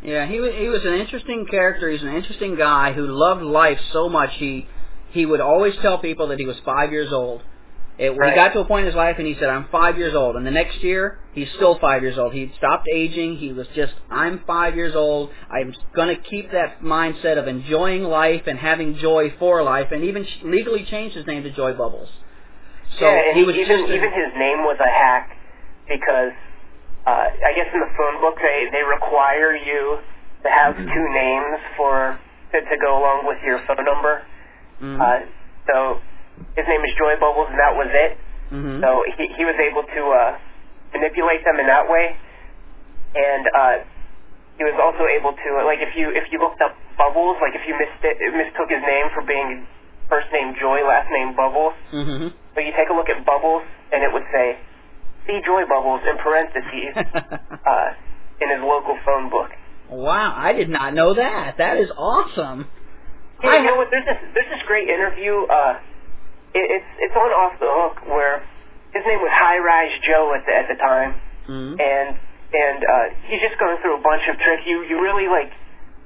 [0.04, 1.90] Yeah, he was he was an interesting character.
[1.90, 4.30] He's an interesting guy who loved life so much.
[4.36, 4.68] He
[5.12, 7.42] he would always tell people that he was five years old.
[7.98, 8.34] It, Right.
[8.34, 10.36] He got to a point in his life and he said, "I'm five years old."
[10.36, 12.34] And the next year, he's still five years old.
[12.34, 13.38] He stopped aging.
[13.38, 15.32] He was just, "I'm five years old.
[15.50, 20.04] I'm going to keep that mindset of enjoying life and having joy for life." And
[20.04, 22.10] even legally changed his name to Joy Bubbles.
[23.00, 25.36] So yeah, and he was even even his name was a hack
[25.90, 26.34] because
[27.06, 30.00] uh, I guess in the phone book they they require you
[30.44, 32.18] to have two names for
[32.54, 34.22] to, to go along with your phone number.
[34.82, 35.00] Mhm.
[35.02, 35.20] Uh,
[35.68, 35.76] so
[36.56, 38.18] his name is Joy Bubbles, and that was it.
[38.54, 38.80] Mhm.
[38.82, 40.38] So he he was able to uh,
[40.94, 42.16] manipulate them in that way,
[43.16, 43.76] and uh,
[44.58, 47.68] he was also able to like if you if you looked up Bubbles, like if
[47.68, 49.68] you missed it, mistook his name for being
[50.08, 51.74] first name Joy, last name Bubbles.
[51.92, 52.32] Mhm.
[52.56, 54.58] So you take a look at Bubbles, and it would say
[55.28, 57.88] see Joy Bubbles in parentheses uh,
[58.42, 59.52] in his local phone book.
[59.90, 61.58] wow, I did not know that.
[61.58, 62.68] That is awesome.
[63.44, 63.90] Yeah, I you know what?
[63.92, 65.44] There's this there's this great interview.
[65.46, 65.78] Uh,
[66.56, 68.40] it, it's it's on Off the Hook where
[68.96, 71.12] his name was High Rise Joe at the at the time,
[71.52, 71.76] Mhm.
[71.76, 72.10] and
[72.56, 74.64] and uh, he's just going through a bunch of tricks.
[74.66, 75.52] You you really like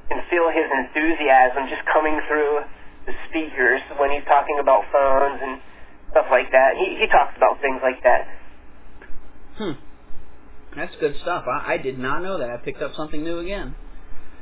[0.09, 2.65] can feel his enthusiasm just coming through
[3.05, 5.61] the speakers when he's talking about phones and
[6.11, 6.75] stuff like that.
[6.77, 8.27] He he talks about things like that.
[9.57, 9.71] Hmm.
[10.75, 11.45] That's good stuff.
[11.47, 12.49] I, I did not know that.
[12.49, 13.75] I picked up something new again.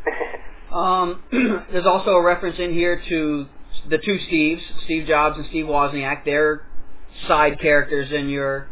[0.71, 3.45] Um, there's also a reference in here to
[3.89, 6.25] the two Steves, Steve Jobs and Steve Wozniak.
[6.25, 6.65] They're
[7.27, 8.67] side characters in your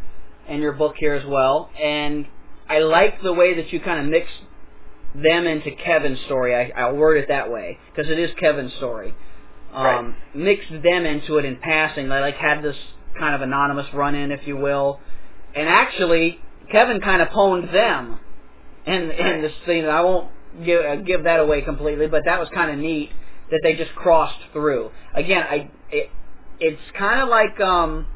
[0.48, 2.28] in your book here as well, and
[2.70, 4.28] I like the way that you kind of mix
[5.16, 6.54] them into Kevin's story.
[6.54, 9.16] I, I'll word it that way because it is Kevin's story.
[9.76, 12.10] Um, Mixed them into it in passing.
[12.10, 12.78] They like had this
[13.18, 15.00] kind of anonymous run-in, if you will,
[15.56, 16.40] and actually
[16.72, 18.20] Kevin kind of pwned them
[18.86, 19.86] in in the scene.
[19.86, 20.30] I won't
[20.66, 23.12] give uh, give that away completely, but that was kind of neat
[23.52, 24.92] that they just crossed through.
[25.14, 26.10] Again, I it,
[26.60, 28.08] it's kind of like um,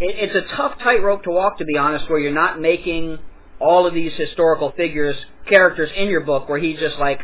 [0.00, 3.18] it, it's a tough tightrope to walk, to be honest, where you're not making
[3.60, 5.16] all of these historical figures
[5.48, 7.20] characters in your book, where he's just like,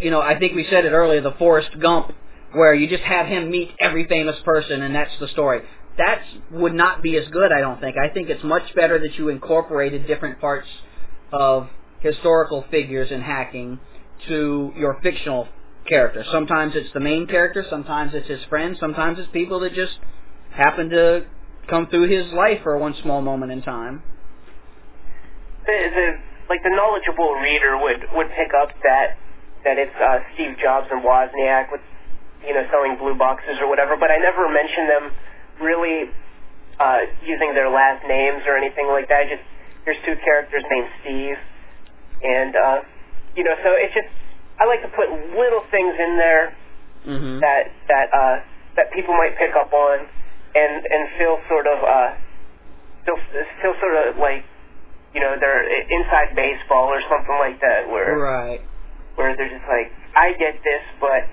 [0.00, 2.12] you know, I think we said it earlier, the Forrest Gump,
[2.52, 5.62] where you just have him meet every famous person and that's the story.
[5.98, 7.96] That would not be as good, I don't think.
[7.96, 10.68] I think it's much better that you incorporated different parts
[11.32, 11.68] of
[12.00, 13.78] historical figures in hacking
[14.28, 15.48] to your fictional
[15.88, 16.24] character.
[16.30, 19.98] Sometimes it's the main character, sometimes it's his friends, sometimes it's people that just
[20.52, 21.26] happen to
[21.68, 24.02] come through his life for one small moment in time.
[25.66, 26.06] the, the
[26.48, 29.16] like the knowledgeable reader would would pick up that
[29.64, 31.80] that it's uh, Steve Jobs and Wozniak with
[32.46, 35.04] you know selling blue boxes or whatever, but I never mention them
[35.60, 36.08] really
[36.80, 39.28] uh, using their last names or anything like that.
[39.28, 39.44] Just
[39.84, 41.36] here's two characters named Steve,
[42.22, 42.78] and uh,
[43.36, 44.08] you know, so it's just
[44.60, 46.56] I like to put little things in there
[47.00, 47.40] Mm-hmm.
[47.40, 48.36] that that uh,
[48.76, 50.04] that people might pick up on
[50.52, 52.12] and and feel sort of uh,
[53.08, 53.16] feel
[53.64, 54.44] feel sort of like
[55.16, 58.60] you know they're inside baseball or something like that where Right.
[59.16, 61.24] where they're just like I get this but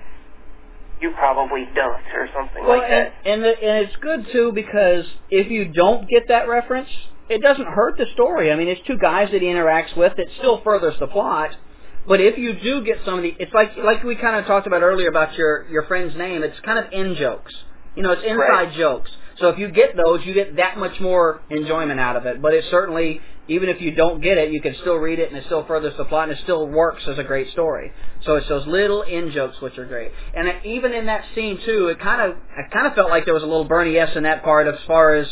[1.00, 3.14] you probably don't or something Well, like and that.
[3.24, 6.88] and, the, and it's good too because if you don't get that reference,
[7.28, 8.50] it doesn't hurt the story.
[8.50, 10.14] I mean, it's two guys that he interacts with.
[10.18, 11.50] It still furthers the plot.
[12.06, 14.66] But if you do get some of the, it's like like we kind of talked
[14.66, 16.42] about earlier about your your friend's name.
[16.42, 17.52] It's kind of in jokes.
[17.98, 18.72] You know, it's inside Right.
[18.74, 19.10] jokes.
[19.38, 22.40] So if you get those, you get that much more enjoyment out of it.
[22.40, 25.36] But it certainly, even if you don't get it, you can still read it, and
[25.36, 27.92] it still furthers the plot, and it still works as a great story.
[28.24, 30.12] So it's those little in jokes which are great.
[30.32, 33.34] And even in that scene too, it kind of I kind of felt like there
[33.34, 35.26] was a little Bernie S in that part as far as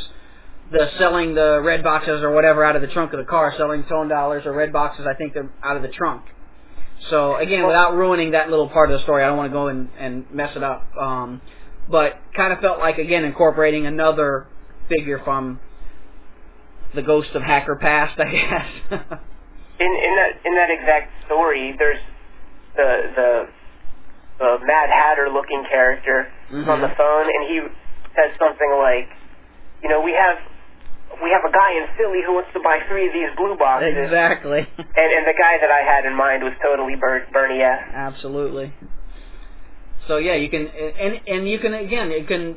[0.72, 3.85] the selling the red boxes or whatever out of the trunk of the car, selling
[3.85, 5.07] tone dollars or red boxes.
[5.09, 6.24] I think they're out of the trunk.
[7.11, 9.68] So again, without ruining that little part of the story, I don't want to go
[9.68, 10.85] and, and mess it up.
[11.00, 11.40] Um,
[11.90, 14.46] but kind of felt like again incorporating another
[14.88, 15.61] figure from
[16.94, 19.01] the ghost of Hacker Past, I guess.
[19.79, 22.01] In in that in that exact story, there's
[22.77, 23.31] the the
[24.38, 26.66] the Mad Hatter looking character Mhm.
[26.66, 27.61] on the phone, and he
[28.16, 29.09] says something like,
[29.83, 30.38] you know, we have
[31.22, 33.92] we have a guy in Philly who wants to buy three of these blue boxes.
[33.99, 34.61] exactly.
[34.79, 37.81] And and the guy that I had in mind was totally Ber- Bernie S.
[37.92, 38.72] Absolutely.
[40.08, 42.56] So yeah, you can and and you can again it can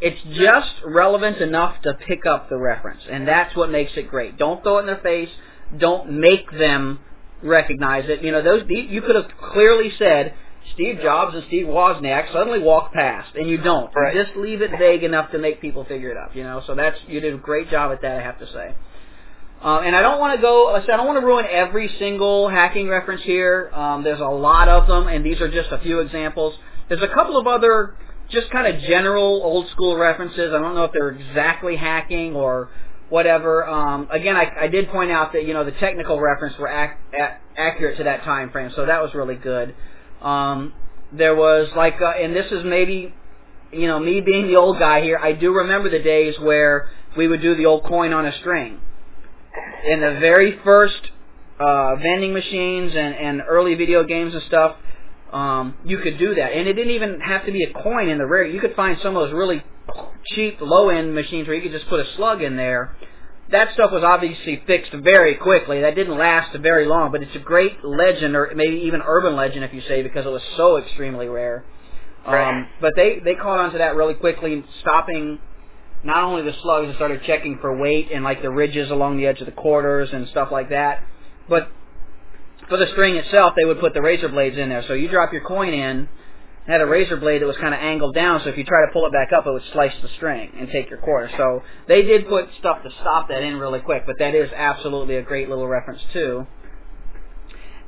[0.00, 4.36] it's just relevant enough to pick up the reference, and that's what makes it great.
[4.36, 5.30] Don't throw it in their face.
[5.78, 7.00] Don't make them
[7.42, 8.22] recognize it.
[8.22, 10.34] You know, those you could have clearly said
[10.74, 13.94] Steve Jobs and Steve Wozniak suddenly walk past, and you don't.
[13.94, 14.14] Right.
[14.14, 16.36] You just leave it vague enough to make people figure it out.
[16.36, 18.18] You know, so that's you did a great job at that.
[18.18, 18.74] I have to say.
[19.62, 20.74] Uh, and I don't want to go.
[20.74, 23.70] I said I don't want to ruin every single hacking reference here.
[23.72, 26.54] Um, there's a lot of them, and these are just a few examples.
[26.88, 27.94] There's a couple of other
[28.30, 30.52] just kind of general old school references.
[30.52, 32.70] I don't know if they're exactly hacking or
[33.08, 33.66] whatever.
[33.66, 36.94] Um, again, I, I did point out that you know the technical reference were ac-
[37.14, 39.74] ac- accurate to that time frame, so that was really good.
[40.22, 40.72] Um,
[41.12, 43.14] there was like, uh, and this is maybe,
[43.72, 45.18] you know, me being the old guy here.
[45.18, 48.80] I do remember the days where we would do the old coin on a string.
[49.86, 51.00] In the very first
[51.60, 54.76] uh, vending machines and, and early video games and stuff,
[55.32, 58.18] um, you could do that, and it didn't even have to be a coin in
[58.18, 58.44] the rare.
[58.44, 59.64] You could find some of those really
[60.34, 62.96] cheap low end machines where you could just put a slug in there.
[63.50, 65.80] That stuff was obviously fixed very quickly.
[65.82, 69.64] That didn't last very long, but it's a great legend, or maybe even urban legend,
[69.64, 71.64] if you say, because it was so extremely rare.
[72.26, 72.48] Right.
[72.48, 75.38] Um, but they they caught on to that really quickly, stopping
[76.02, 79.26] not only the slugs, they started checking for weight and like the ridges along the
[79.26, 81.02] edge of the quarters and stuff like that.
[81.48, 81.68] But
[82.68, 84.84] for the string itself, they would put the razor blades in there.
[84.86, 86.08] So you drop your coin in,
[86.66, 88.92] had a razor blade that was kind of angled down, so if you try to
[88.92, 91.30] pull it back up, it would slice the string and take your quarter.
[91.36, 95.16] So they did put stuff to stop that in really quick, but that is absolutely
[95.16, 96.46] a great little reference too.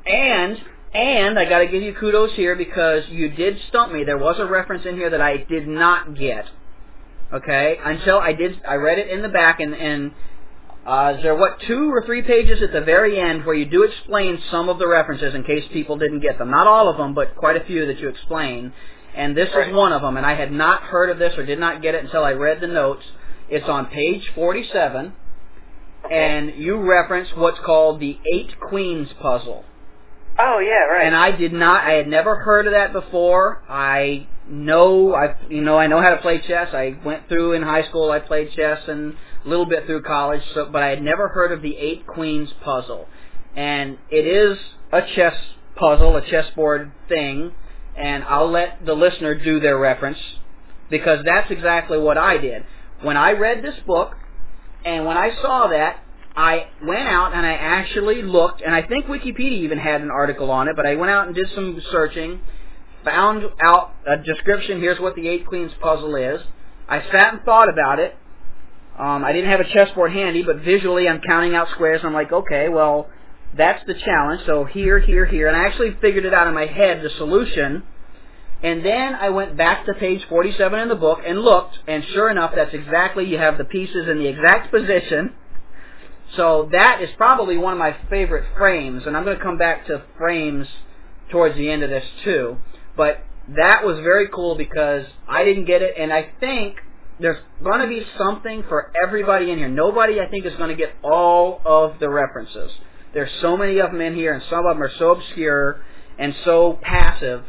[0.05, 0.61] And
[0.93, 4.05] and I got to give you kudos here because you did stump me.
[4.05, 6.45] There was a reference in here that I did not get.
[7.31, 10.13] Okay, until I did, I read it in the back, and and
[10.85, 13.83] uh, is there what two or three pages at the very end where you do
[13.83, 16.49] explain some of the references in case people didn't get them?
[16.51, 18.73] Not all of them, but quite a few that you explain.
[19.15, 19.67] And this Right.
[19.67, 21.95] is one of them, and I had not heard of this or did not get
[21.95, 23.05] it until I read the notes.
[23.49, 25.13] It's on page 47,
[26.09, 29.65] and you reference what's called the Eight Queens puzzle.
[30.37, 31.05] Oh yeah, right.
[31.05, 31.83] And I did not.
[31.83, 33.61] I had never heard of that before.
[33.67, 35.13] I know.
[35.13, 35.77] I you know.
[35.77, 36.69] I know how to play chess.
[36.73, 38.09] I went through in high school.
[38.09, 40.41] I played chess and a little bit through college.
[40.53, 43.07] So, but I had never heard of the Eight Queens puzzle.
[43.55, 44.57] And it is
[44.91, 45.35] a chess
[45.75, 47.53] puzzle, a chessboard thing.
[47.97, 50.19] And I'll let the listener do their reference
[50.89, 52.63] because that's exactly what I did
[53.01, 54.15] when I read this book.
[54.85, 56.03] And when I saw that,
[56.35, 60.51] I went out and I actually looked, and I think Wikipedia even had an article
[60.51, 62.39] on it, but I went out and did some searching,
[63.03, 66.39] found out a description, here's what the Eight Queens puzzle is.
[66.87, 68.15] I sat and thought about it.
[68.99, 72.31] Um, I didn't have a chessboard handy, but visually I'm counting out squares, I'm like,
[72.33, 73.09] okay, well,
[73.57, 76.65] that's the challenge, so here, here, here, and I actually figured it out in my
[76.65, 77.83] head, the solution,
[78.61, 82.29] and then I went back to page 47 in the book and looked, and sure
[82.29, 85.33] enough, that's exactly, you have the pieces in the exact position,
[86.35, 89.87] so that is probably one of my favorite frames, and I'm going to come back
[89.87, 90.67] to frames
[91.31, 92.57] towards the end of this too.
[92.95, 93.23] But
[93.55, 96.75] that was very cool because I didn't get it, and I think
[97.19, 99.69] there's going to be something for everybody in here.
[99.69, 102.71] Nobody, I think, is going to get all of the references.
[103.13, 105.81] There's so many of them in here, and some of them are so obscure
[106.17, 107.43] and so passive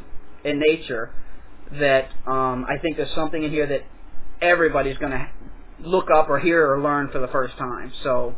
[0.44, 1.12] in nature
[1.72, 3.82] that um, I think there's something in here that
[4.42, 5.28] everybody's going to
[5.80, 7.92] look up or hear or learn for the first time.
[8.02, 8.34] So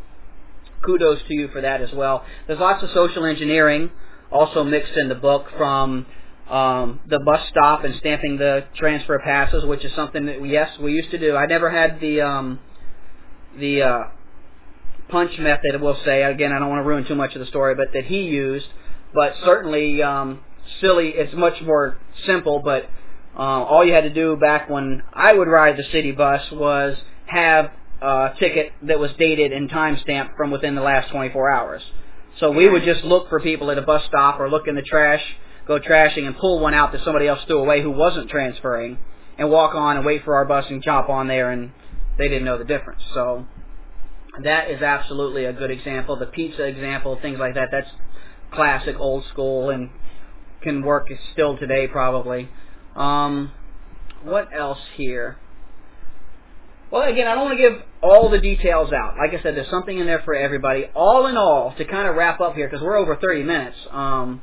[0.85, 2.25] kudos to you for that as well.
[2.47, 3.91] There's lots of social engineering
[4.31, 6.07] also mixed in the book from
[6.53, 10.93] um, the bus stop and stamping the transfer passes, which is something that yes we
[10.93, 11.35] used to do.
[11.35, 12.61] I never had the um,
[13.59, 14.03] the uh,
[15.09, 15.81] punch method.
[15.81, 16.53] We'll say again.
[16.53, 18.67] I don't want to ruin too much of the story, but that he used.
[19.15, 20.41] But certainly um,
[20.81, 21.09] silly.
[21.09, 22.89] It's much more simple, but.
[23.35, 26.99] Uh, all you had to do back when I would ride the city bus was
[27.25, 27.71] have
[28.03, 31.83] uh, ticket that was dated and time stamped from within the last 24 hours.
[32.41, 34.83] So we would just look for people at a bus stop or look in the
[34.83, 35.23] trash,
[35.67, 38.99] go trashing, and pull one out that somebody else threw away who wasn't transferring,
[39.39, 41.73] and walk on and wait for our bus and jump on there, and
[42.19, 43.03] they didn't know the difference.
[43.15, 43.47] So
[44.43, 46.17] that is absolutely a good example.
[46.17, 47.91] The pizza example, things like that, that's
[48.53, 49.91] classic, old school, and
[50.63, 52.49] can work still today probably.
[52.95, 53.53] Um,
[54.23, 55.39] what else here?
[56.91, 59.17] Well, again, I don't want to give all the details out.
[59.17, 60.85] Like I said, there's something in there for everybody.
[60.95, 64.43] All in all, to kind of wrap up here, because we're over 30 minutes, um,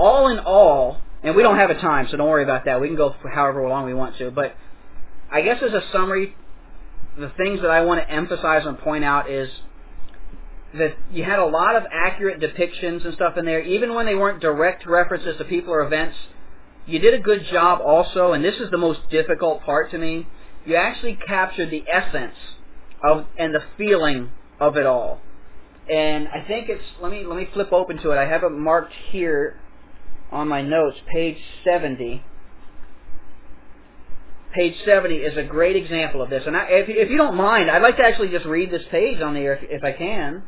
[0.00, 2.80] all in all, and we don't have a time, so don't worry about that.
[2.80, 4.30] We can go for however long we want to.
[4.30, 4.56] But
[5.30, 6.34] I guess as a summary,
[7.18, 9.50] the things that I want to emphasize and point out is
[10.74, 14.14] that you had a lot of accurate depictions and stuff in there, even when they
[14.14, 16.16] weren't direct references to people or events.
[16.86, 20.26] You did a good job also, and this is the most difficult part to me
[20.64, 22.36] you actually captured the essence
[23.02, 25.20] of and the feeling of it all.
[25.90, 28.18] And I think it's let me let me flip open to it.
[28.18, 29.58] I have it marked here
[30.30, 32.22] on my notes, page 70.
[34.54, 36.42] Page 70 is a great example of this.
[36.46, 39.20] And I, if, if you don't mind, I'd like to actually just read this page
[39.20, 40.42] on there if, if I can.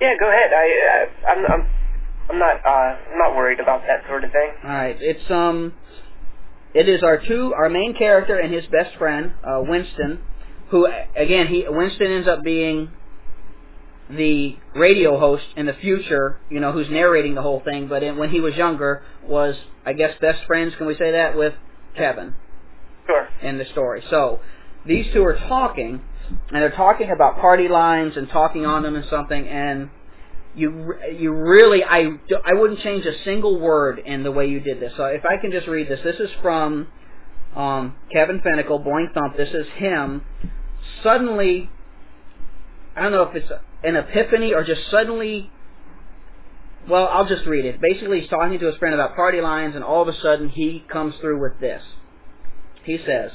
[0.00, 0.50] Yeah, go ahead.
[0.52, 1.70] I, uh, I'm, I'm,
[2.30, 4.50] I'm not, uh, I'm not worried about that sort of thing.
[4.62, 5.72] All right, it's um,
[6.74, 10.20] it is our two, our main character and his best friend, uh, Winston,
[10.70, 10.86] who
[11.16, 12.90] again he Winston ends up being
[14.10, 17.88] the radio host in the future, you know, who's narrating the whole thing.
[17.88, 19.54] But in, when he was younger, was
[19.84, 20.74] I guess best friends.
[20.76, 21.54] Can we say that with
[21.96, 22.34] Kevin
[23.06, 23.28] Sure.
[23.42, 24.02] in the story?
[24.10, 24.40] So
[24.86, 26.00] these two are talking,
[26.50, 29.46] and they're talking about party lines and talking on them and something.
[29.46, 29.90] And
[30.54, 32.08] you you really I
[32.44, 34.92] I wouldn't change a single word in the way you did this.
[34.96, 36.88] So if I can just read this, this is from
[37.54, 39.36] um, Kevin Phenicle, Boing Thump.
[39.36, 40.22] This is him
[41.02, 41.70] suddenly.
[42.98, 43.52] I don't know if it's
[43.84, 45.50] an epiphany or just suddenly.
[46.88, 47.80] Well, I'll just read it.
[47.80, 50.84] Basically, he's talking to his friend about party lines, and all of a sudden he
[50.90, 51.82] comes through with this.
[52.82, 53.30] He says,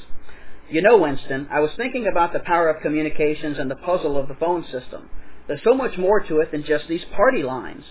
[0.68, 4.28] "You know, Winston, I was thinking about the power of communications and the puzzle of
[4.28, 5.08] the phone system."
[5.46, 7.84] There's so much more to it than just these party lines.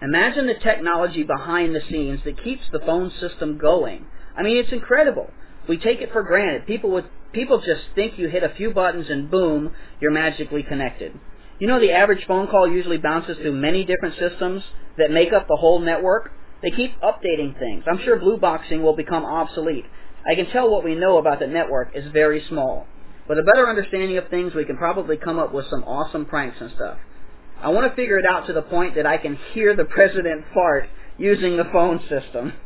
[0.00, 4.06] Imagine the technology behind the scenes that keeps the phone system going.
[4.36, 5.30] I mean, it's incredible.
[5.68, 6.66] We take it for granted.
[6.66, 11.18] People would people just think you hit a few buttons and boom, you're magically connected.
[11.58, 14.62] You know the average phone call usually bounces through many different systems
[14.98, 16.32] that make up the whole network.
[16.62, 17.84] They keep updating things.
[17.90, 19.84] I'm sure blue boxing will become obsolete.
[20.30, 22.86] I can tell what we know about the network is very small.
[23.28, 26.58] With a better understanding of things, we can probably come up with some awesome pranks
[26.60, 26.98] and stuff.
[27.60, 30.44] I want to figure it out to the point that I can hear the president
[30.52, 32.52] fart using the phone system.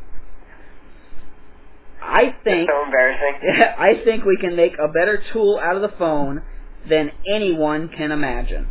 [2.07, 3.39] I think so embarrassing.
[3.77, 6.41] I think we can make a better tool out of the phone
[6.89, 8.67] than anyone can imagine.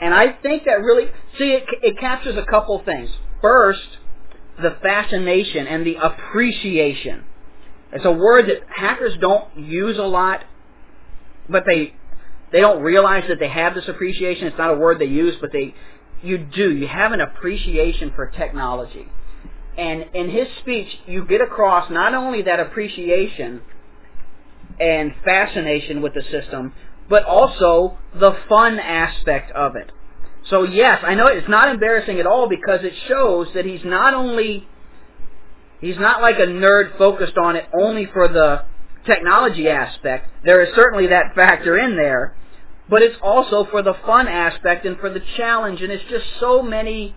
[0.00, 1.06] And I think that really
[1.38, 3.10] see it it captures a couple things.
[3.40, 3.98] First,
[4.60, 7.24] the fascination and the appreciation
[7.94, 10.44] it's a word that hackers don't use a lot,
[11.48, 11.94] but they
[12.50, 14.48] they don't realize that they have this appreciation.
[14.48, 15.74] It's not a word they use, but they
[16.20, 16.74] you do.
[16.74, 19.08] You have an appreciation for technology.
[19.76, 23.62] And in his speech, you get across not only that appreciation
[24.80, 26.72] and fascination with the system,
[27.08, 29.90] but also the fun aspect of it.
[30.50, 34.14] So yes, I know it's not embarrassing at all because it shows that he's not
[34.14, 34.68] only
[35.84, 38.64] He's not like a nerd focused on it only for the
[39.04, 40.30] technology aspect.
[40.42, 42.34] There is certainly that factor in there,
[42.88, 46.62] but it's also for the fun aspect and for the challenge, and it's just so
[46.62, 47.14] many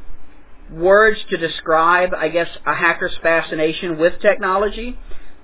[0.71, 4.97] words to describe, I guess, a hacker's fascination with technology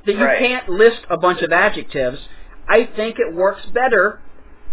[0.06, 0.40] that you right.
[0.40, 2.20] can't list a bunch of adjectives.
[2.68, 4.20] I think it works better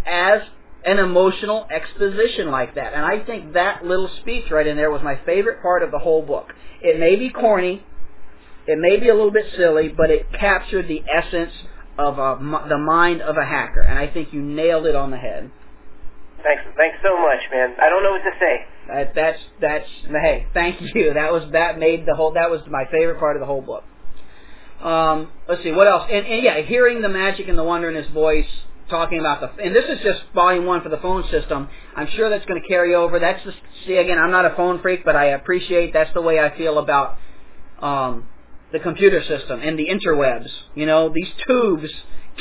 [0.07, 0.43] as
[0.85, 2.95] an emotional exposition like that.
[2.95, 5.99] And I think that little speech right in there was my favorite part of the
[5.99, 6.53] whole book.
[6.83, 7.85] It may be corny,
[8.67, 11.53] it may be a little bit silly, but it captured the essence
[11.99, 15.11] of uh, a, the mind of a hacker, and I think you nailed it on
[15.11, 15.51] the head.
[16.43, 17.75] Thanks, thanks so much, man.
[17.81, 18.67] I don't know what to say.
[18.89, 21.13] That, that's that's hey, thank you.
[21.15, 22.33] That was that made the whole.
[22.33, 23.85] That was my favorite part of the whole book.
[24.83, 26.09] Um, let's see what else.
[26.11, 28.47] And, and yeah, hearing the magic and the wonder in his voice,
[28.89, 29.63] talking about the.
[29.63, 31.69] And this is just volume one for the phone system.
[31.95, 33.19] I'm sure that's going to carry over.
[33.19, 34.19] That's just see again.
[34.19, 37.19] I'm not a phone freak, but I appreciate that's the way I feel about
[37.81, 38.29] um,
[38.73, 40.49] the computer system and the interwebs.
[40.75, 41.91] You know, these tubes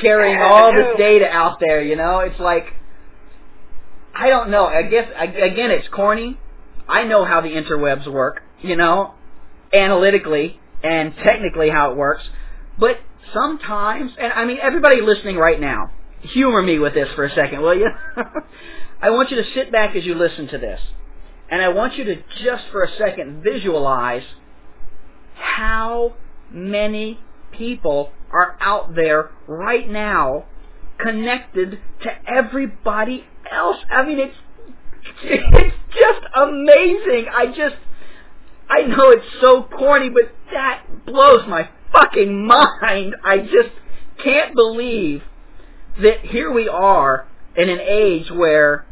[0.01, 1.81] carrying all this data out there.
[1.81, 2.65] You know, it's like
[4.19, 4.65] I don't know.
[4.65, 6.37] I guess again, it's corny.
[6.89, 8.41] I know how the interwebs work.
[8.61, 9.13] You know,
[9.73, 12.23] analytically and technically how it works,
[12.77, 12.97] but
[13.33, 15.91] sometimes, and I mean, everybody listening right now,
[16.21, 17.89] humor me with this for a second, will you?
[19.01, 20.81] I want you to sit back as you listen to this.
[21.49, 24.23] And I want you to just for a second visualize
[25.35, 26.15] how
[26.51, 27.19] many
[27.51, 30.45] people are out there right now
[30.99, 33.77] connected to everybody else.
[33.89, 34.35] I mean, it's
[35.23, 37.25] it's just amazing.
[37.33, 37.75] I just
[38.69, 43.15] I know it's so corny, but that blows my fucking mind.
[43.23, 43.71] I just
[44.23, 45.23] can't believe
[46.01, 48.85] that here we are in an age where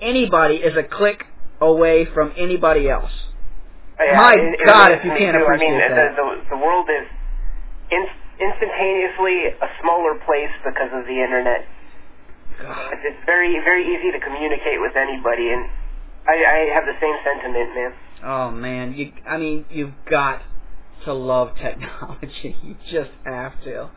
[0.00, 1.24] anybody is a click
[1.60, 3.10] away from anybody else.
[3.98, 6.14] Yeah, My it, God, it if you can't appreciate I mean, that.
[6.14, 7.08] The, the, the world is
[7.90, 8.06] in,
[8.40, 11.66] instantaneously a smaller place because of the internet.
[12.62, 12.94] God.
[13.04, 15.68] It's, very, very easy to communicate with anybody, and
[16.26, 17.92] I, I have the same sentiment, man.
[18.24, 20.42] Oh man, you I mean, you've got
[21.04, 22.56] to love technology.
[22.64, 23.90] you just have to.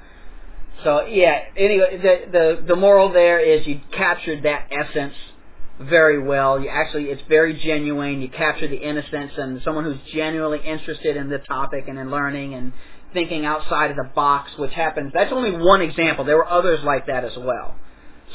[0.83, 5.15] So yeah, anyway, the the the moral there is you captured that essence
[5.79, 6.59] very well.
[6.59, 8.21] You actually, it's very genuine.
[8.21, 12.53] You capture the innocence and someone who's genuinely interested in the topic and in learning
[12.53, 12.73] and
[13.13, 15.11] thinking outside of the box, which happens.
[15.13, 16.25] That's only one example.
[16.25, 17.75] There were others like that as well.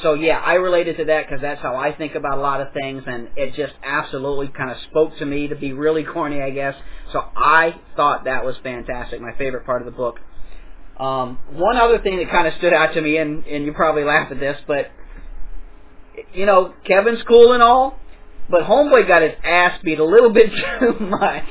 [0.03, 2.71] So yeah, I related to that because that's how I think about a lot of
[2.73, 6.51] things, and it just absolutely kind of spoke to me to be really corny, I
[6.51, 6.75] guess.
[7.11, 9.21] So I thought that was fantastic.
[9.21, 10.19] My favorite part of the book.
[10.99, 14.03] Um, one other thing that kind of stood out to me, and, and you probably
[14.03, 14.91] laughed at this, but
[16.33, 17.97] you know, Kevin's cool and all,
[18.49, 21.45] but Homeboy got his ass beat a little bit too much.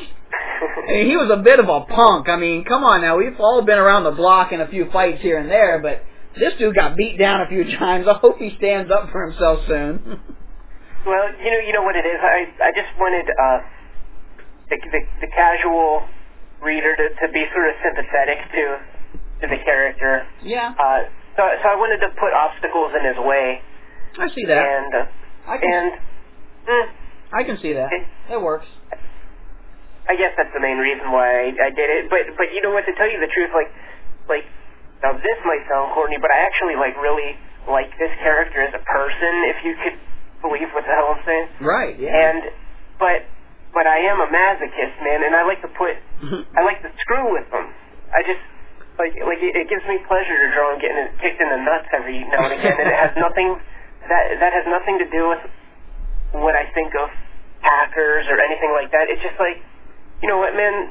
[0.89, 2.29] He was a bit of a punk.
[2.29, 5.21] I mean, come on now, we've all been around the block in a few fights
[5.23, 6.03] here and there, but
[6.39, 8.07] this dude got beat down a few times.
[8.09, 10.21] I hope he stands up for himself soon.
[11.07, 12.19] Well, you know, you know what it is.
[12.19, 13.59] I I just wanted uh,
[14.71, 16.03] the, the the casual
[16.61, 18.65] reader to, to be sort of sympathetic to
[19.43, 20.27] to the character.
[20.43, 23.63] Yeah, Uh, so so I wanted to put obstacles in his way,
[24.19, 24.59] I see that.
[24.59, 25.07] and uh,
[25.47, 25.93] I can, and
[26.67, 26.87] mm,
[27.39, 27.89] I can see that.
[28.29, 28.67] That works.
[30.07, 32.11] I guess that's the main reason why I, I did it.
[32.11, 32.87] But but you know what?
[32.87, 33.71] To tell you the truth, like
[34.31, 34.47] like
[35.03, 37.35] now this might sound corny, but I actually like really
[37.67, 39.33] like this character as a person.
[39.51, 39.97] If you could
[40.43, 41.47] believe what the hell I'm saying.
[41.61, 41.95] Right.
[41.99, 42.15] Yeah.
[42.15, 42.55] And
[43.03, 43.27] but
[43.75, 46.43] but I am a masochist, man, and I like to put mm-hmm.
[46.57, 47.73] I like to screw with them.
[48.15, 48.41] I just
[48.97, 51.91] like like it, it gives me pleasure to draw and getting kicked in the nuts
[51.93, 53.59] every now and again, and it has nothing
[54.09, 55.43] that that has nothing to do with
[56.41, 57.11] what I think of
[57.61, 59.11] hackers or anything like that.
[59.11, 59.61] It's just like
[60.23, 60.91] you know what, man.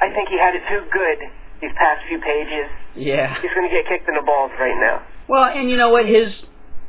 [0.00, 1.18] I think he had it too good
[1.60, 2.70] these past few pages.
[2.94, 3.34] yeah.
[3.42, 5.02] He's going to get kicked in the balls right now.
[5.28, 6.06] Well, and you know what?
[6.06, 6.32] His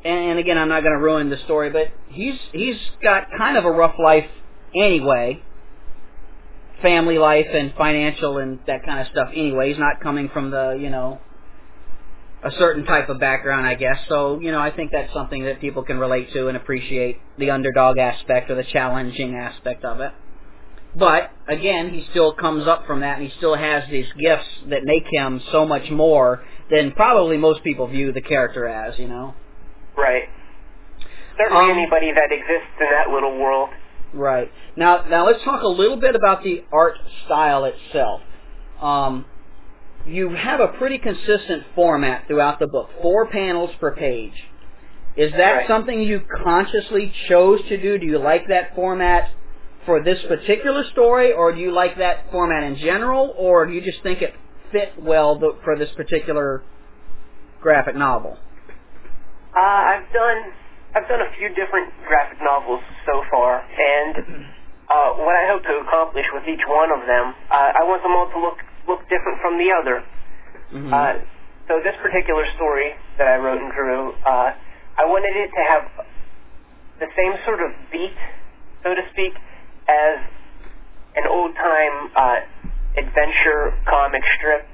[0.04, 3.66] and, again, I'm not going to ruin the story, but he's he's got kind of
[3.66, 4.30] a rough life
[4.74, 5.44] anyway.
[6.82, 9.30] Family life and financial and that kind of stuff.
[9.34, 11.20] Anyway, he's not coming from the you know
[12.42, 13.98] a certain type of background, I guess.
[14.08, 17.50] So you know, I think that's something that people can relate to and appreciate the
[17.50, 20.14] underdog aspect or the challenging aspect of it.
[20.96, 24.84] But again, he still comes up from that, and he still has these gifts that
[24.84, 28.98] make him so much more than probably most people view the character as.
[28.98, 29.34] You know.
[29.98, 30.24] Right.
[31.38, 33.70] Certainly Um, anybody that exists in that little world.
[34.14, 34.52] Right.
[34.76, 38.22] Now, now let's talk a little bit about the art style itself.
[38.82, 39.26] Um,
[40.06, 44.34] you have a pretty consistent format throughout the book, four panels per page.
[45.16, 45.68] Is that Right.
[45.68, 47.98] something you consciously chose to do?
[48.00, 49.30] Do you like that format
[49.86, 53.82] for this particular story, or do you like that format in general, or do you
[53.82, 54.34] just think it
[54.72, 56.64] fit well for this particular
[57.62, 58.38] graphic novel?
[59.56, 60.40] Uh, I've done
[60.96, 64.46] I've done a few different graphic novels so far, and
[64.90, 68.14] uh, what I hope to accomplish with each one of them, uh, I want them
[68.14, 68.58] all to look
[68.88, 70.04] look different from the other.
[70.74, 70.94] Mhm.
[70.94, 71.20] Uh,
[71.68, 74.54] so this particular story that I wrote and drew, uh,
[74.98, 75.84] I wanted it to have
[77.00, 78.18] the same sort of beat,
[78.84, 79.34] so to speak,
[79.90, 80.18] as
[81.18, 82.40] an old time uh,
[82.98, 84.68] adventure comic strip,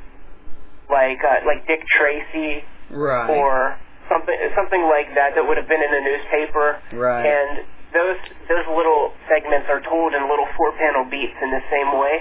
[0.91, 3.29] like uh, like Dick Tracy right.
[3.31, 3.79] or
[4.11, 6.67] something something like that that would have been in a newspaper.
[6.93, 7.25] Right.
[7.25, 11.99] And those those little segments are told in little four panel beats in the same
[11.99, 12.15] way.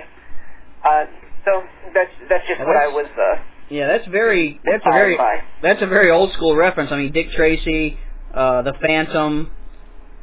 [0.85, 1.05] Uh,
[1.45, 3.07] so that's that's just Now what I was.
[3.19, 5.43] Uh, Yeah, that's very that's a very by.
[5.63, 6.93] that's a very old school reference.
[6.93, 7.99] I mean, Dick Tracy,
[8.33, 9.51] uh, the Phantom,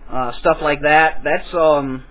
[0.10, 1.22] uh, stuff like that.
[1.24, 2.04] That's um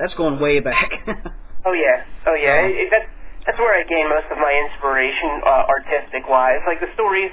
[0.00, 0.90] that's going way back.
[1.60, 2.56] Oh yeah, oh yeah.
[2.64, 2.72] Uh-huh.
[2.72, 3.04] It, that's
[3.44, 6.64] that's where I gain most of my inspiration, uh, artistic wise.
[6.64, 7.28] Like the stories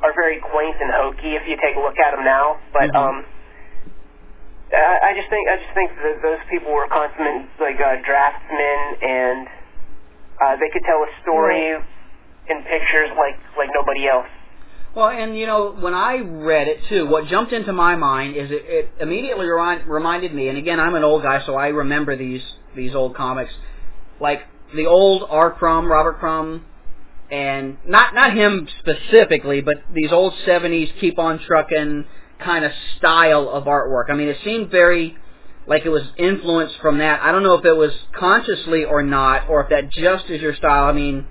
[0.00, 2.96] are very quaint and hokey if you take a look at them now, but Mhm.
[2.96, 3.16] um.
[4.72, 8.80] I I just think I just think that those people were consummate like uh, draftsmen,
[9.04, 9.44] and
[10.40, 11.76] uh, they could tell a story
[12.48, 14.26] in pictures like like nobody else.
[14.96, 18.50] Well, and you know, when I read it too, what jumped into my mind is
[18.50, 20.48] it, it immediately remind, reminded me.
[20.48, 22.40] And again, I'm an old guy, so I remember these
[22.74, 23.52] these old comics,
[24.20, 24.40] like
[24.74, 25.52] the old R.
[25.52, 26.64] Crumb, Robert Crumb,
[27.30, 32.06] and not not him specifically, but these old '70s keep on trucking
[32.42, 34.08] kind of style of artwork.
[34.08, 35.14] I mean, it seemed very
[35.66, 37.20] like it was influenced from that.
[37.22, 40.54] I don't know if it was consciously or not, or if that just is your
[40.54, 40.84] style.
[40.84, 41.26] I mean,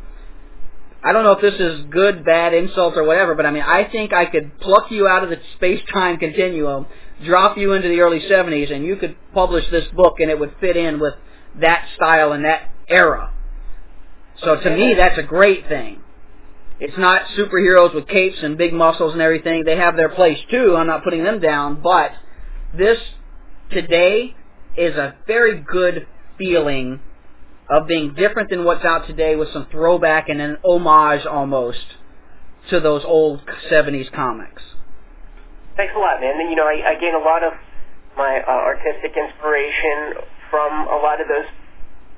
[1.06, 3.84] I don't know if this is good, bad, insults, or whatever, but I mean, I
[3.92, 6.88] think I could pluck you out of the space-time continuum,
[7.24, 10.56] drop you into the early 70s, and you could publish this book, and it would
[10.60, 11.14] fit in with
[11.62, 13.32] that style and that era.
[14.44, 16.02] So to me, that's a great thing.
[16.80, 19.64] It's not superheroes with capes and big muscles and everything.
[19.64, 20.76] They have their place too.
[20.76, 22.12] I'm not putting them down, but
[22.78, 22.98] this
[23.72, 24.36] today
[24.76, 27.00] is a very good feeling
[27.70, 31.86] of being different than what's out today with some throwback and an homage almost
[32.70, 33.42] to those old
[33.72, 34.62] 70s comics.
[35.76, 36.40] Thanks a lot, man.
[36.40, 37.54] And, you know, I, I gain a lot of
[38.18, 41.48] my uh, artistic inspiration from a lot of those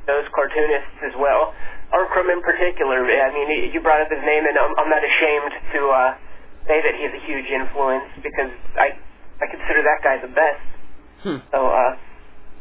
[0.05, 1.51] those cartoonists as well.
[1.91, 2.07] R.
[2.15, 3.03] Crumb in particular.
[3.03, 6.11] I mean, you brought up his name, and I'm, I'm not ashamed to uh,
[6.63, 8.95] say that he's a huge influence because I
[9.43, 10.63] I consider that guy the best.
[11.23, 11.39] Hmm.
[11.51, 11.91] So uh,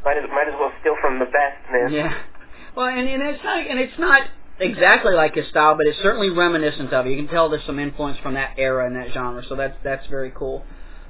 [0.05, 1.93] might as might as well steal from the best, man.
[1.93, 2.11] Yeah.
[2.77, 4.29] Well, and, and it's not and it's not
[4.61, 7.11] exactly like his style, but it's certainly reminiscent of it.
[7.11, 9.43] You can tell there's some influence from that era and that genre.
[9.49, 10.63] So that's that's very cool.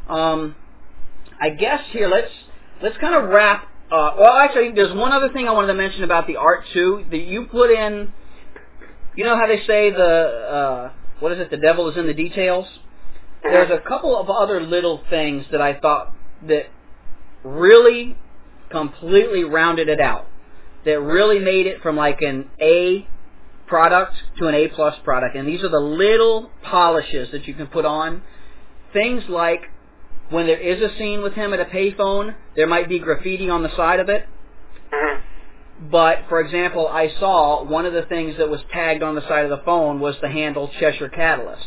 [0.08, 0.54] Um,
[1.40, 2.30] I guess here let's
[2.82, 3.68] let's kind of wrap.
[3.90, 7.04] Uh, well, actually, there's one other thing I wanted to mention about the art too.
[7.10, 8.12] That you put in.
[9.16, 11.50] You know how they say the uh, what is it?
[11.50, 12.66] The devil is in the details.
[13.42, 16.14] There's a couple of other little things that I thought
[16.46, 16.66] that
[17.42, 18.16] really
[18.70, 20.26] completely rounded it out.
[20.86, 23.06] That really made it from like an A
[23.66, 25.36] product to an A plus product.
[25.36, 28.22] And these are the little polishes that you can put on.
[28.92, 29.62] Things like
[30.30, 33.62] when there is a scene with him at a payphone, there might be graffiti on
[33.62, 34.26] the side of it.
[34.92, 35.90] Mm-hmm.
[35.90, 39.44] But for example, I saw one of the things that was tagged on the side
[39.44, 41.66] of the phone was the handle Cheshire Catalyst.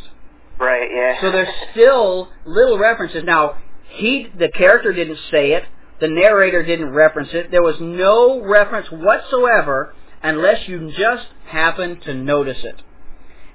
[0.59, 0.89] Right.
[0.93, 1.22] Yeah.
[1.22, 3.24] So there's still little references.
[3.24, 3.57] Now,
[3.89, 5.63] he, the character didn't say it.
[5.99, 7.51] The narrator didn't reference it.
[7.51, 9.93] There was no reference whatsoever
[10.23, 12.81] unless you just happen to notice it.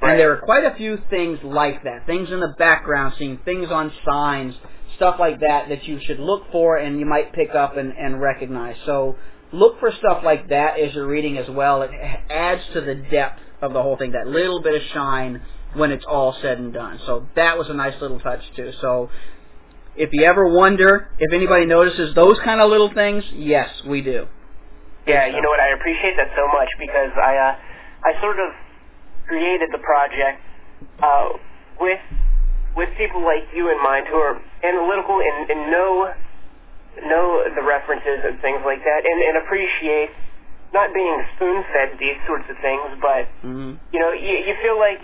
[0.03, 2.05] And there are quite a few things like that.
[2.07, 4.55] Things in the background scene, things on signs,
[4.97, 8.21] stuff like that that you should look for and you might pick up and, and
[8.21, 8.77] recognize.
[8.85, 9.17] So
[9.53, 11.83] look for stuff like that as you're reading as well.
[11.83, 11.91] It
[12.31, 15.41] adds to the depth of the whole thing, that little bit of shine
[15.75, 17.01] when it's all said and done.
[17.07, 18.73] So that was a nice little touch too.
[18.81, 19.11] So
[19.97, 24.27] if you ever wonder if anybody notices those kind of little things, yes, we do.
[25.07, 25.61] Yeah, you know what?
[25.61, 28.51] I appreciate that so much because I uh, I sort of
[29.29, 30.41] created the project
[31.03, 31.29] uh,
[31.81, 32.01] with
[32.77, 36.13] with people like you in mind who are analytical and, and know
[37.05, 40.11] know the references and things like that, and, and appreciate
[40.73, 43.77] not being spoon fed these sorts of things, but Mm-hmm.
[43.93, 44.99] you know, you, you feel like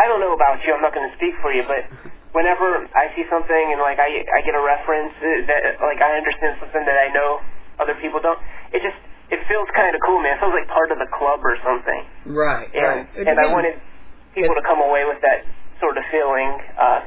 [0.00, 0.72] I don't know about you.
[0.72, 1.84] I'm not going to speak for you, but
[2.32, 6.16] whenever I see something and like I I get a reference uh, that like I
[6.16, 7.44] understand something that I know
[7.76, 8.40] other people don't,
[8.72, 8.96] it just
[9.28, 10.36] it feels kind of cool, man.
[10.36, 12.00] It feels like part of the club or something.
[12.32, 13.28] Right, And right.
[13.28, 13.76] and I wanted
[14.34, 15.44] people to come away with that
[15.84, 17.00] sort of feeling, uh,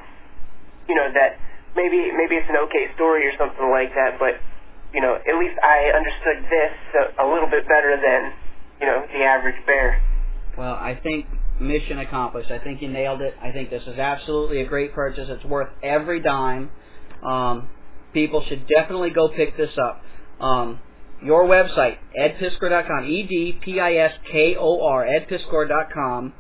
[0.88, 1.40] you know, that
[1.76, 4.38] maybe maybe it's an okay story or something like that, but
[4.94, 8.22] you know, at least I understood this a, a little bit better than
[8.82, 9.98] you know the average bear.
[10.58, 11.26] Well, I think
[11.60, 12.52] mission accomplished.
[12.52, 13.34] I think you nailed it.
[13.42, 15.28] I think this is absolutely a great purchase.
[15.30, 16.72] It's worth every dime.
[17.26, 17.70] Um,
[18.14, 20.04] people should definitely go pick this up.
[20.44, 20.80] Um,
[21.24, 26.34] your website, edpiskor.com, E-D-P-I-S-K-O-R, edpiskor.com.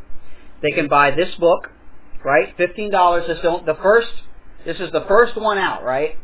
[0.61, 1.69] They can buy this book,
[2.23, 2.55] right?
[2.57, 3.25] Fifteen dollars.
[3.27, 4.11] This don't the first.
[4.65, 6.17] This is the first one out, right?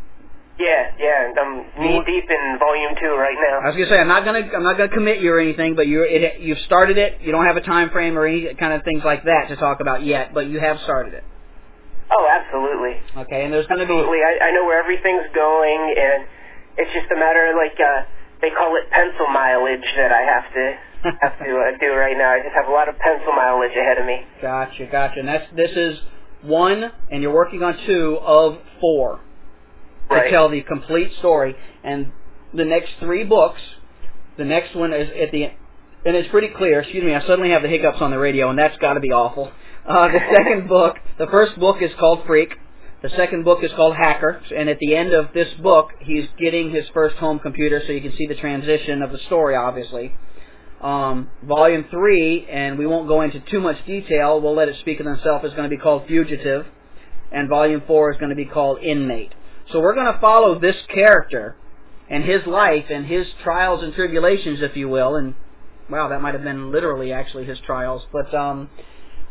[0.59, 3.63] Yeah, yeah, and I'm knee deep in volume two right now.
[3.63, 5.87] I was gonna say I'm not gonna I'm not gonna commit you or anything, but
[5.87, 7.21] you it you've started it.
[7.23, 9.79] You don't have a time frame or any kind of things like that to talk
[9.79, 11.23] about yet, but you have started it.
[12.11, 12.99] Oh, absolutely.
[13.23, 14.19] Okay, and there's gonna be Absolutely.
[14.19, 16.27] I, I know where everything's going, and
[16.75, 18.03] it's just a matter of like uh,
[18.41, 20.65] they call it pencil mileage that I have to
[21.23, 22.35] have to uh, do right now.
[22.35, 24.27] I just have a lot of pencil mileage ahead of me.
[24.41, 25.23] gotcha, gotcha.
[25.23, 25.99] And that's this is
[26.43, 29.21] one, and you're working on two of four
[30.09, 30.31] to Right.
[30.31, 31.55] tell the complete story.
[31.83, 32.11] And
[32.53, 33.61] the next three books,
[34.37, 35.51] the next one is at the
[36.05, 36.79] and it's pretty clear.
[36.79, 39.11] Excuse me, I suddenly have the hiccups on the radio, and that's got to be
[39.11, 39.51] awful.
[39.85, 42.53] Uh, the second book, the first book is called Freak.
[43.01, 46.71] The second book is called Hacker, and at the end of this book, he's getting
[46.71, 50.13] his first home computer, so you can see the transition of the story, obviously.
[50.81, 54.39] Um, volume three, and we won't go into too much detail.
[54.41, 55.43] We'll let it speak of itself.
[55.43, 56.65] Is going to be called Fugitive,
[57.31, 59.33] and volume four is going to be called Inmate.
[59.71, 61.55] So we're going to follow this character
[62.09, 65.15] and his life and his trials and tribulations, if you will.
[65.15, 65.35] And
[65.89, 68.69] wow, that might have been literally actually his trials, but um,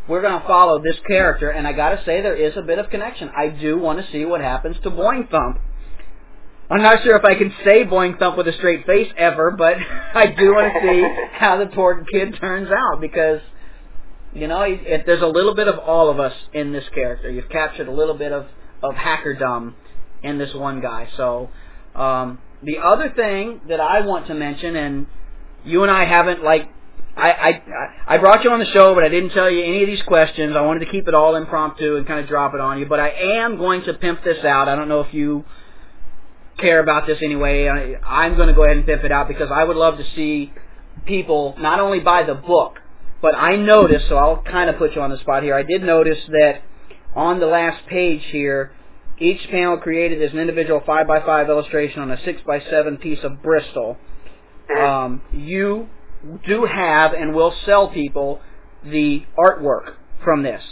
[0.09, 1.51] we're going to follow this character.
[1.51, 3.30] And I got to say, there is a bit of connection.
[3.36, 5.61] I do want to see what happens to Boing Thump.
[6.70, 9.76] I'm not sure if I can say Boing Thump with a straight face ever, but
[10.14, 13.41] I do want to see how the poor kid turns out because,
[14.34, 17.30] you know, if there's a little bit of all of us in this character.
[17.30, 18.47] You've captured a little bit of,
[18.82, 19.74] of hackerdom
[20.23, 21.09] in this one guy.
[21.16, 21.51] So,
[21.95, 25.07] um, the other thing that I want to mention, and
[25.64, 26.69] you and I haven't like,
[27.16, 29.89] I, I I brought you on the show, but I didn't tell you any of
[29.89, 30.55] these questions.
[30.57, 32.87] I wanted to keep it all impromptu and kind of drop it on you.
[32.87, 34.69] But I am going to pimp this out.
[34.69, 35.45] I don't know if you
[36.59, 37.69] care about this anyway.
[37.69, 40.05] I, I'm going to go ahead and pimp it out because I would love to
[40.14, 40.53] see
[41.07, 42.79] people not only buy the book,
[43.21, 44.09] but I noticed.
[44.09, 45.55] So I'll kind of put you on the spot here.
[45.55, 46.62] I did notice that
[47.14, 48.73] on the last page here,
[49.21, 53.97] each panel created as an individual 5x5 illustration on a 6x7 piece of Bristol.
[54.79, 55.89] Um, you
[56.47, 58.41] do have and will sell people
[58.85, 60.62] the artwork from this.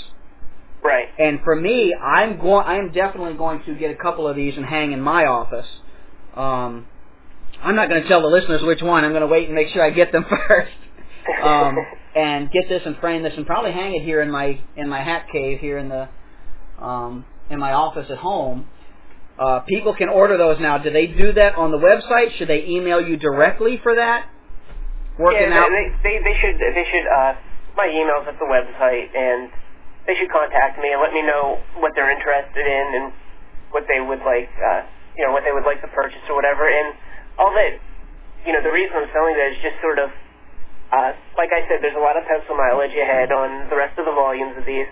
[0.82, 1.08] Right.
[1.18, 2.64] And for me, I'm going.
[2.66, 5.66] I'm definitely going to get a couple of these and hang in my office.
[6.36, 6.86] Um,
[7.62, 9.04] I'm not going to tell the listeners which one.
[9.04, 10.72] I'm going to wait and make sure I get them first.
[11.42, 11.76] Um,
[12.14, 15.02] and get this and frame this and probably hang it here in my in my
[15.02, 16.08] hat cave here in the
[16.78, 18.66] um, in my office at home.
[19.38, 20.78] Uh, people can order those now.
[20.78, 22.36] Do they do that on the website?
[22.38, 24.26] Should they email you directly for that?
[25.18, 25.68] Working yeah, out.
[25.72, 27.32] they, they they should they should uh
[27.76, 29.48] my emails at the website and
[30.06, 33.12] they should contact me and let me know what they're interested in and
[33.72, 34.84] what they would like uh
[35.16, 36.68] you know, what they would like to purchase or whatever.
[36.68, 36.94] And
[37.40, 37.80] all that,
[38.44, 40.12] you know, the reason I'm selling that is just sort of,
[40.92, 44.04] uh, like I said, there's a lot of pencil mileage ahead on the rest of
[44.04, 44.86] the volumes of these,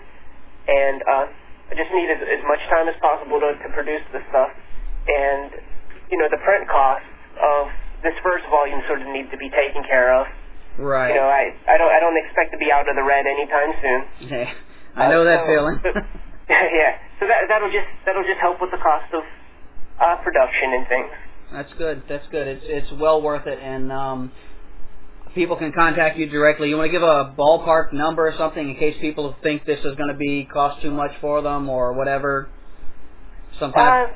[0.67, 1.25] and uh,
[1.71, 4.51] I just need as, as much time as possible to, to produce the stuff.
[5.09, 5.49] And,
[6.11, 7.09] you know, the print costs
[7.41, 7.67] of
[8.03, 10.27] this first volume sort of need to be taken care of.
[10.77, 11.09] Right.
[11.09, 13.71] You know, I, I don't I don't expect to be out of the red anytime
[13.81, 14.01] soon.
[14.29, 14.51] Yeah,
[14.95, 15.77] I know Uh, that so- feeling.
[16.49, 16.99] yeah.
[17.19, 19.23] So that that'll just that'll just help with the cost of
[20.03, 21.11] uh, production and things.
[21.53, 22.03] That's good.
[22.09, 22.47] That's good.
[22.47, 24.31] It's it's well worth it, and um,
[25.35, 26.69] people can contact you directly.
[26.69, 29.95] You want to give a ballpark number or something in case people think this is
[29.95, 32.49] going to be cost too much for them or whatever.
[33.59, 34.13] Some kind Uh,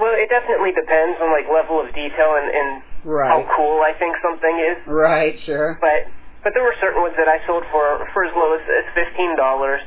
[0.00, 2.68] well, it definitely depends on like level of detail and, and
[3.04, 4.76] right, how cool I think something is.
[4.86, 5.78] right, sure.
[5.80, 6.10] But
[6.42, 9.36] but there were certain ones that I sold for for as low as, as fifteen
[9.36, 9.80] dollars.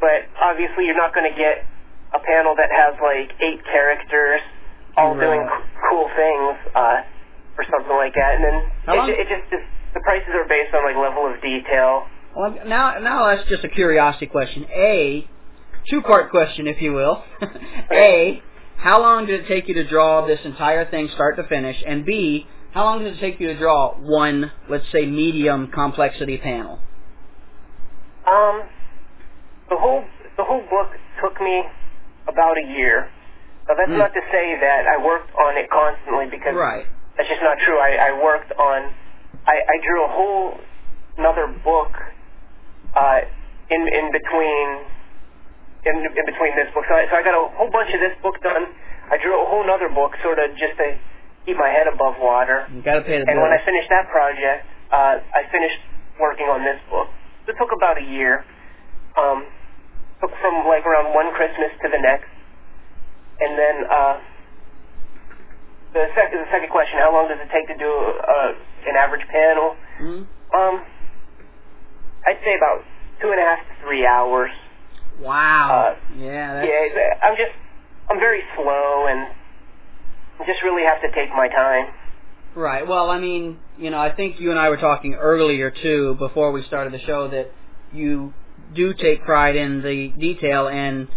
[0.00, 1.64] But obviously, you're not going to get
[2.12, 4.40] a panel that has like eight characters
[4.98, 8.36] all doing c- cool things uh, or something like that.
[8.36, 9.46] And then How it, long- ju- it just
[9.94, 12.06] the prices are based on like level of detail.
[12.36, 14.66] Well, now now that's just a curiosity question.
[14.70, 15.28] A
[15.90, 17.22] two part question, if you will.
[17.92, 18.42] a
[18.76, 21.76] how long did it take you to draw this entire thing, start to finish?
[21.86, 26.36] And B, how long does it take you to draw one, let's say, medium complexity
[26.38, 26.80] panel?
[28.26, 28.62] Um,
[29.70, 30.04] the whole
[30.36, 30.90] the whole book
[31.22, 31.62] took me
[32.26, 33.08] about a year.
[33.68, 33.98] Now that's Hmm.
[33.98, 36.86] not to say that I worked on it constantly because Right.
[37.16, 37.78] that's just not true.
[37.78, 38.92] I, I worked on
[39.46, 40.58] I, I drew a whole
[41.18, 41.92] another book
[42.96, 43.20] uh,
[43.70, 44.66] in in between
[45.84, 46.84] in, in between this book.
[46.88, 48.72] So I, so I got a whole bunch of this book done.
[49.12, 50.96] I drew a whole other book sort of just to
[51.44, 52.64] keep my head above water.
[52.72, 55.76] You got to pay the And when I finished that project, uh, I finished
[56.16, 57.08] working on this book.
[57.44, 58.44] It took about a year.
[59.20, 59.44] Um,
[60.24, 62.32] took from like around one Christmas to the next.
[63.44, 64.14] And then uh,
[65.94, 69.24] the second the second question: How long does it take to do uh, an average
[69.30, 69.76] panel?
[69.98, 70.20] Hmm?
[70.50, 70.74] Um,
[72.26, 72.82] I'd say about
[73.22, 74.50] two and a half to three hours.
[75.20, 75.94] Wow.
[75.94, 76.54] Uh, yeah.
[76.54, 77.54] That's, Yeah, I'm just
[78.10, 79.30] I'm very slow and
[80.46, 81.94] just really have to take my time.
[82.54, 82.86] Right.
[82.86, 86.52] Well, I mean, you know, I think you and I were talking earlier too, before
[86.52, 87.50] we started the show, that
[87.92, 88.34] you
[88.74, 91.08] do take pride in the detail and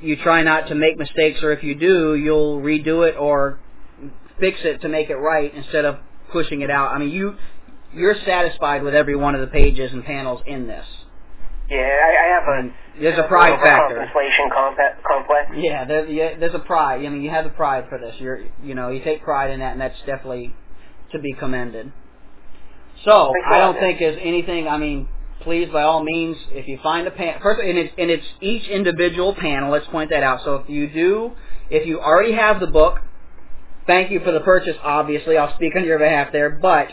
[0.00, 3.58] you try not to make mistakes, or if you do, you'll redo it or
[4.40, 5.98] fix it to make it right instead of
[6.32, 6.92] pushing it out.
[6.92, 7.36] I mean, you
[7.92, 10.86] you're satisfied with every one of the pages and panels in this.
[11.68, 14.02] Yeah, I, I have a there's a pride factor.
[14.02, 15.50] Inflation complex.
[15.56, 17.06] Yeah, there, yeah, there's a pride.
[17.06, 18.14] I mean, you have the pride for this.
[18.18, 20.54] You're, you know, you take pride in that, and that's definitely
[21.12, 21.92] to be commended.
[23.04, 24.68] So, I don't think there's anything.
[24.68, 25.08] I mean,
[25.42, 28.68] please, by all means, if you find a panel, first, and it's and it's each
[28.68, 29.70] individual panel.
[29.70, 30.40] Let's point that out.
[30.44, 31.32] So, if you do,
[31.70, 32.98] if you already have the book,
[33.90, 34.76] thank you for the purchase.
[34.84, 36.50] Obviously, I'll speak on your behalf there.
[36.50, 36.88] But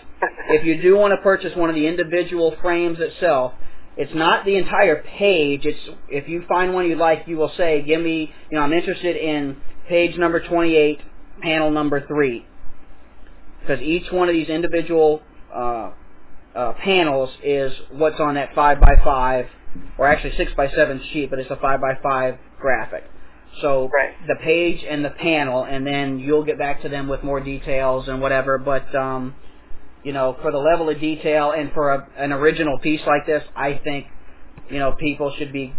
[0.49, 3.53] if you do want to purchase one of the individual frames itself,
[3.95, 5.61] it's not the entire page.
[5.63, 5.79] It's
[6.09, 9.15] if you find one you like, you will say, "Give me, you know, I'm interested
[9.15, 10.99] in page number 28,
[11.41, 12.45] panel number three,"
[13.61, 15.21] because each one of these individual
[15.53, 15.91] uh,
[16.55, 19.45] uh, panels is what's on that five by five,
[19.99, 23.03] or actually six by seven sheet, but it's a five by five graphic.
[23.62, 24.14] So Right.
[24.28, 28.08] the page and the panel, and then you'll get back to them with more details
[28.08, 28.58] and whatever.
[28.58, 29.36] But um,
[30.03, 33.43] you know, for the level of detail and for a, an original piece like this,
[33.55, 34.08] I think
[34.70, 35.74] you know people should be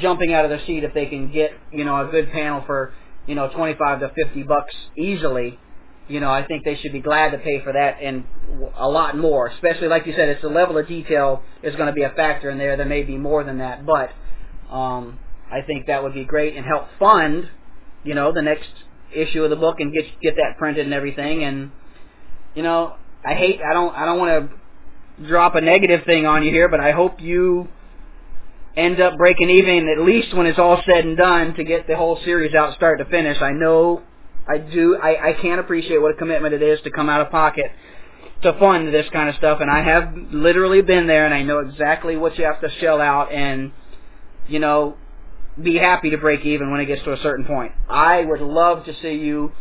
[0.00, 2.94] jumping out of their seat if they can get you know a good panel for
[3.26, 5.58] you know 25 to 50 bucks easily.
[6.06, 8.24] You know, I think they should be glad to pay for that and
[8.76, 9.46] a lot more.
[9.46, 12.50] Especially like you said, it's the level of detail is going to be a factor
[12.50, 12.76] in there.
[12.76, 14.10] There may be more than that, but
[14.70, 15.18] um,
[15.54, 17.48] I think that would be great and help fund
[18.04, 18.68] you know the next
[19.14, 21.44] issue of the book and get get that printed and everything.
[21.44, 21.70] And
[22.54, 26.44] you know, I hate I don't I don't want to drop a negative thing on
[26.44, 27.68] you here, but I hope you
[28.76, 31.96] end up breaking even at least when it's all said and done to get the
[31.96, 33.40] whole series out start to finish.
[33.40, 34.02] I know
[34.48, 37.30] I do I, I can't appreciate what a commitment it is to come out of
[37.30, 37.66] pocket
[38.42, 41.60] to fund this kind of stuff and I have literally been there and I know
[41.60, 43.72] exactly what you have to shell out and
[44.48, 44.96] you know
[45.62, 47.72] be happy to break even when it gets to a certain point.
[47.88, 49.52] I would love to see you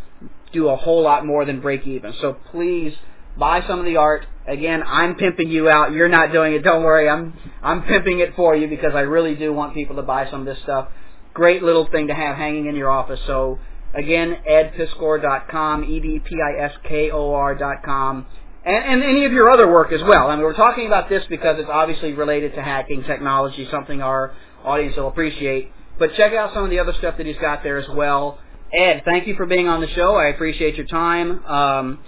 [0.51, 2.13] do a whole lot more than break even.
[2.21, 2.93] So please
[3.37, 4.25] buy some of the art.
[4.47, 5.91] Again, I'm pimping you out.
[5.91, 6.63] You're not doing it.
[6.63, 7.09] Don't worry.
[7.09, 10.41] I'm I'm pimping it for you because I really do want people to buy some
[10.41, 10.89] of this stuff.
[11.33, 13.19] Great little thing to have hanging in your office.
[13.25, 13.59] So
[13.93, 18.25] again, edpiskor.com, e d p i s k o r.com.
[18.65, 20.29] And, and any of your other work as well.
[20.29, 24.33] I mean, we're talking about this because it's obviously related to hacking technology, something our
[24.63, 25.71] audience will appreciate.
[25.99, 28.39] But check out some of the other stuff that he's got there as well.
[28.73, 30.15] Ed, thank you for being on the show.
[30.15, 31.45] I appreciate your time.
[31.45, 31.99] Um,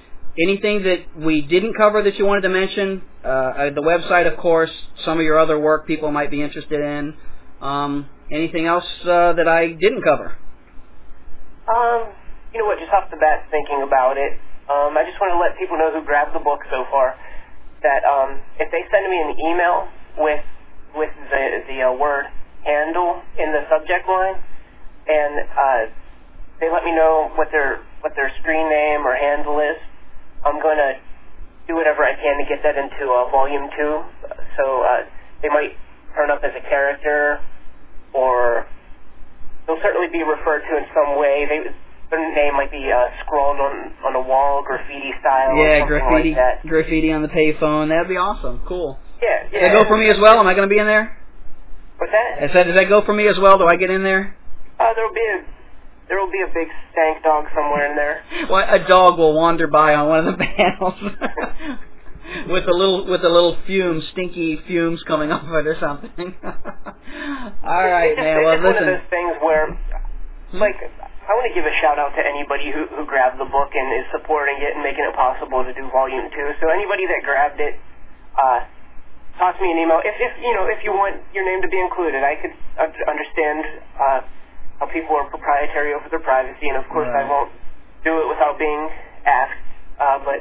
[0.41, 3.03] anything that we didn't cover that you wanted to mention?
[3.23, 4.71] Uh, uh, the website, of course.
[5.03, 7.13] Some of your other work people might be interested in.
[7.61, 10.37] Um, anything else uh, that I didn't cover?
[11.69, 12.13] Um,
[12.53, 12.79] you know what?
[12.79, 14.33] Just off the bat, thinking about it,
[14.65, 17.13] um, I just want to let people know who grabbed the book so far
[17.85, 20.41] that um, if they send me an email with
[20.95, 22.25] with the the uh, word
[22.65, 24.41] handle in the subject line,
[25.07, 25.81] and uh,
[26.59, 29.77] they let me know what their what their screen name or handle is,
[30.45, 30.91] I'm going to
[31.67, 33.93] do whatever I can to get that into uh, volume two.
[34.57, 35.05] So uh,
[35.41, 35.73] they might
[36.13, 37.41] turn up as a character,
[38.13, 38.65] or
[39.65, 41.45] they'll certainly be referred to in some way.
[41.49, 41.59] They
[42.11, 45.57] their name might be uh, scrawled on on a wall, graffiti style.
[45.57, 46.67] Yeah, graffiti, Like that.
[46.67, 47.89] graffiti on the payphone.
[47.89, 48.61] That'd be awesome.
[48.67, 48.99] Cool.
[49.21, 49.61] Yeah, yeah.
[49.67, 50.37] that go for me as well?
[50.39, 51.17] Am I going to be in there?
[51.97, 52.49] What's that?
[52.49, 53.57] I said, does that go for me as well?
[53.57, 54.35] Do I get in there?
[54.79, 55.45] Uh, there'll be a
[56.07, 58.21] there will be a big stank dog somewhere in there.
[58.49, 60.93] Well, a dog will wander by on one of the panels
[62.49, 66.35] with a little with a little fume, stinky fumes coming off of it or something.
[66.43, 68.37] All right, it's, man.
[68.37, 69.73] It's Well, one of those things where,
[70.53, 73.73] like, I want to give a shout out to anybody who who grabbed the book
[73.73, 76.47] and is supporting it and making it possible to do volume two.
[76.61, 77.79] So anybody that grabbed it,
[78.37, 78.59] uh,
[79.37, 79.99] toss me an email.
[80.03, 82.55] If if you know if you want your name to be included, I could
[83.07, 83.59] understand
[83.95, 84.19] uh,
[84.79, 87.51] how people are proprietary over their privacy, and of course I won't
[88.03, 88.89] do it without being
[89.25, 89.61] asked.
[89.99, 90.39] Uh, but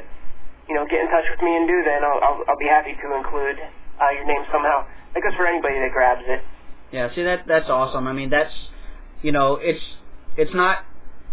[0.67, 2.03] you know, get in touch with me and do then.
[2.03, 4.87] I'll I'll, I'll be happy to include uh, your name somehow.
[5.13, 6.41] That goes for anybody that grabs it.
[6.91, 8.07] Yeah, see that that's awesome.
[8.07, 8.53] I mean, that's
[9.21, 9.83] you know, it's
[10.37, 10.85] it's not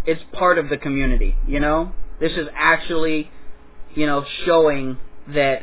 [0.07, 1.93] it's part of the community, you know?
[2.21, 3.31] This is actually,
[3.95, 4.99] you know, showing
[5.29, 5.63] that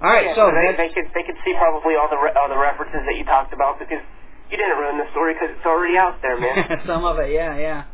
[0.00, 0.26] All right.
[0.26, 3.02] Yeah, so they, they could they could see probably all the re- all the references
[3.06, 4.02] that you talked about because
[4.50, 6.82] you didn't ruin the story because it's already out there, man.
[6.86, 7.84] Some of it, yeah, yeah.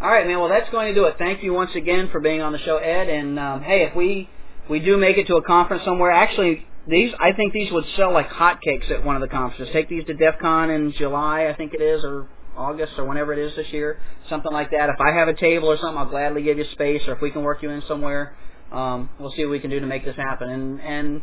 [0.00, 0.38] All right, man.
[0.38, 1.16] Well, that's going to do it.
[1.18, 3.08] Thank you once again for being on the show, Ed.
[3.08, 4.28] And um, hey, if we
[4.70, 8.12] we do make it to a conference somewhere, actually, these I think these would sell
[8.12, 9.72] like hotcakes at one of the conferences.
[9.72, 13.32] Take these to DEF CON in July, I think it is, or August, or whenever
[13.32, 14.88] it is this year, something like that.
[14.88, 17.30] If I have a table or something, I'll gladly give you space, or if we
[17.30, 18.36] can work you in somewhere,
[18.72, 20.50] um, we'll see what we can do to make this happen.
[20.50, 21.22] And and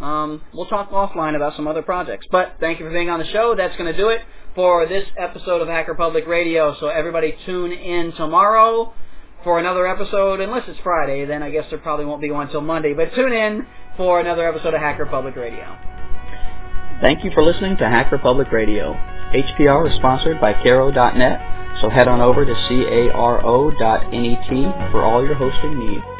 [0.00, 2.26] um, we'll talk offline about some other projects.
[2.30, 3.54] But thank you for being on the show.
[3.56, 4.20] That's going to do it
[4.54, 6.76] for this episode of Hacker Public Radio.
[6.80, 8.92] So everybody tune in tomorrow
[9.44, 10.40] for another episode.
[10.40, 12.94] Unless it's Friday, then I guess there probably won't be one until Monday.
[12.94, 15.76] But tune in for another episode of Hacker Public Radio.
[17.00, 18.92] Thank you for listening to Hacker Public Radio.
[19.32, 24.10] HPR is sponsored by Caro.net, so head on over to caro.net
[24.90, 26.17] for all your hosting needs.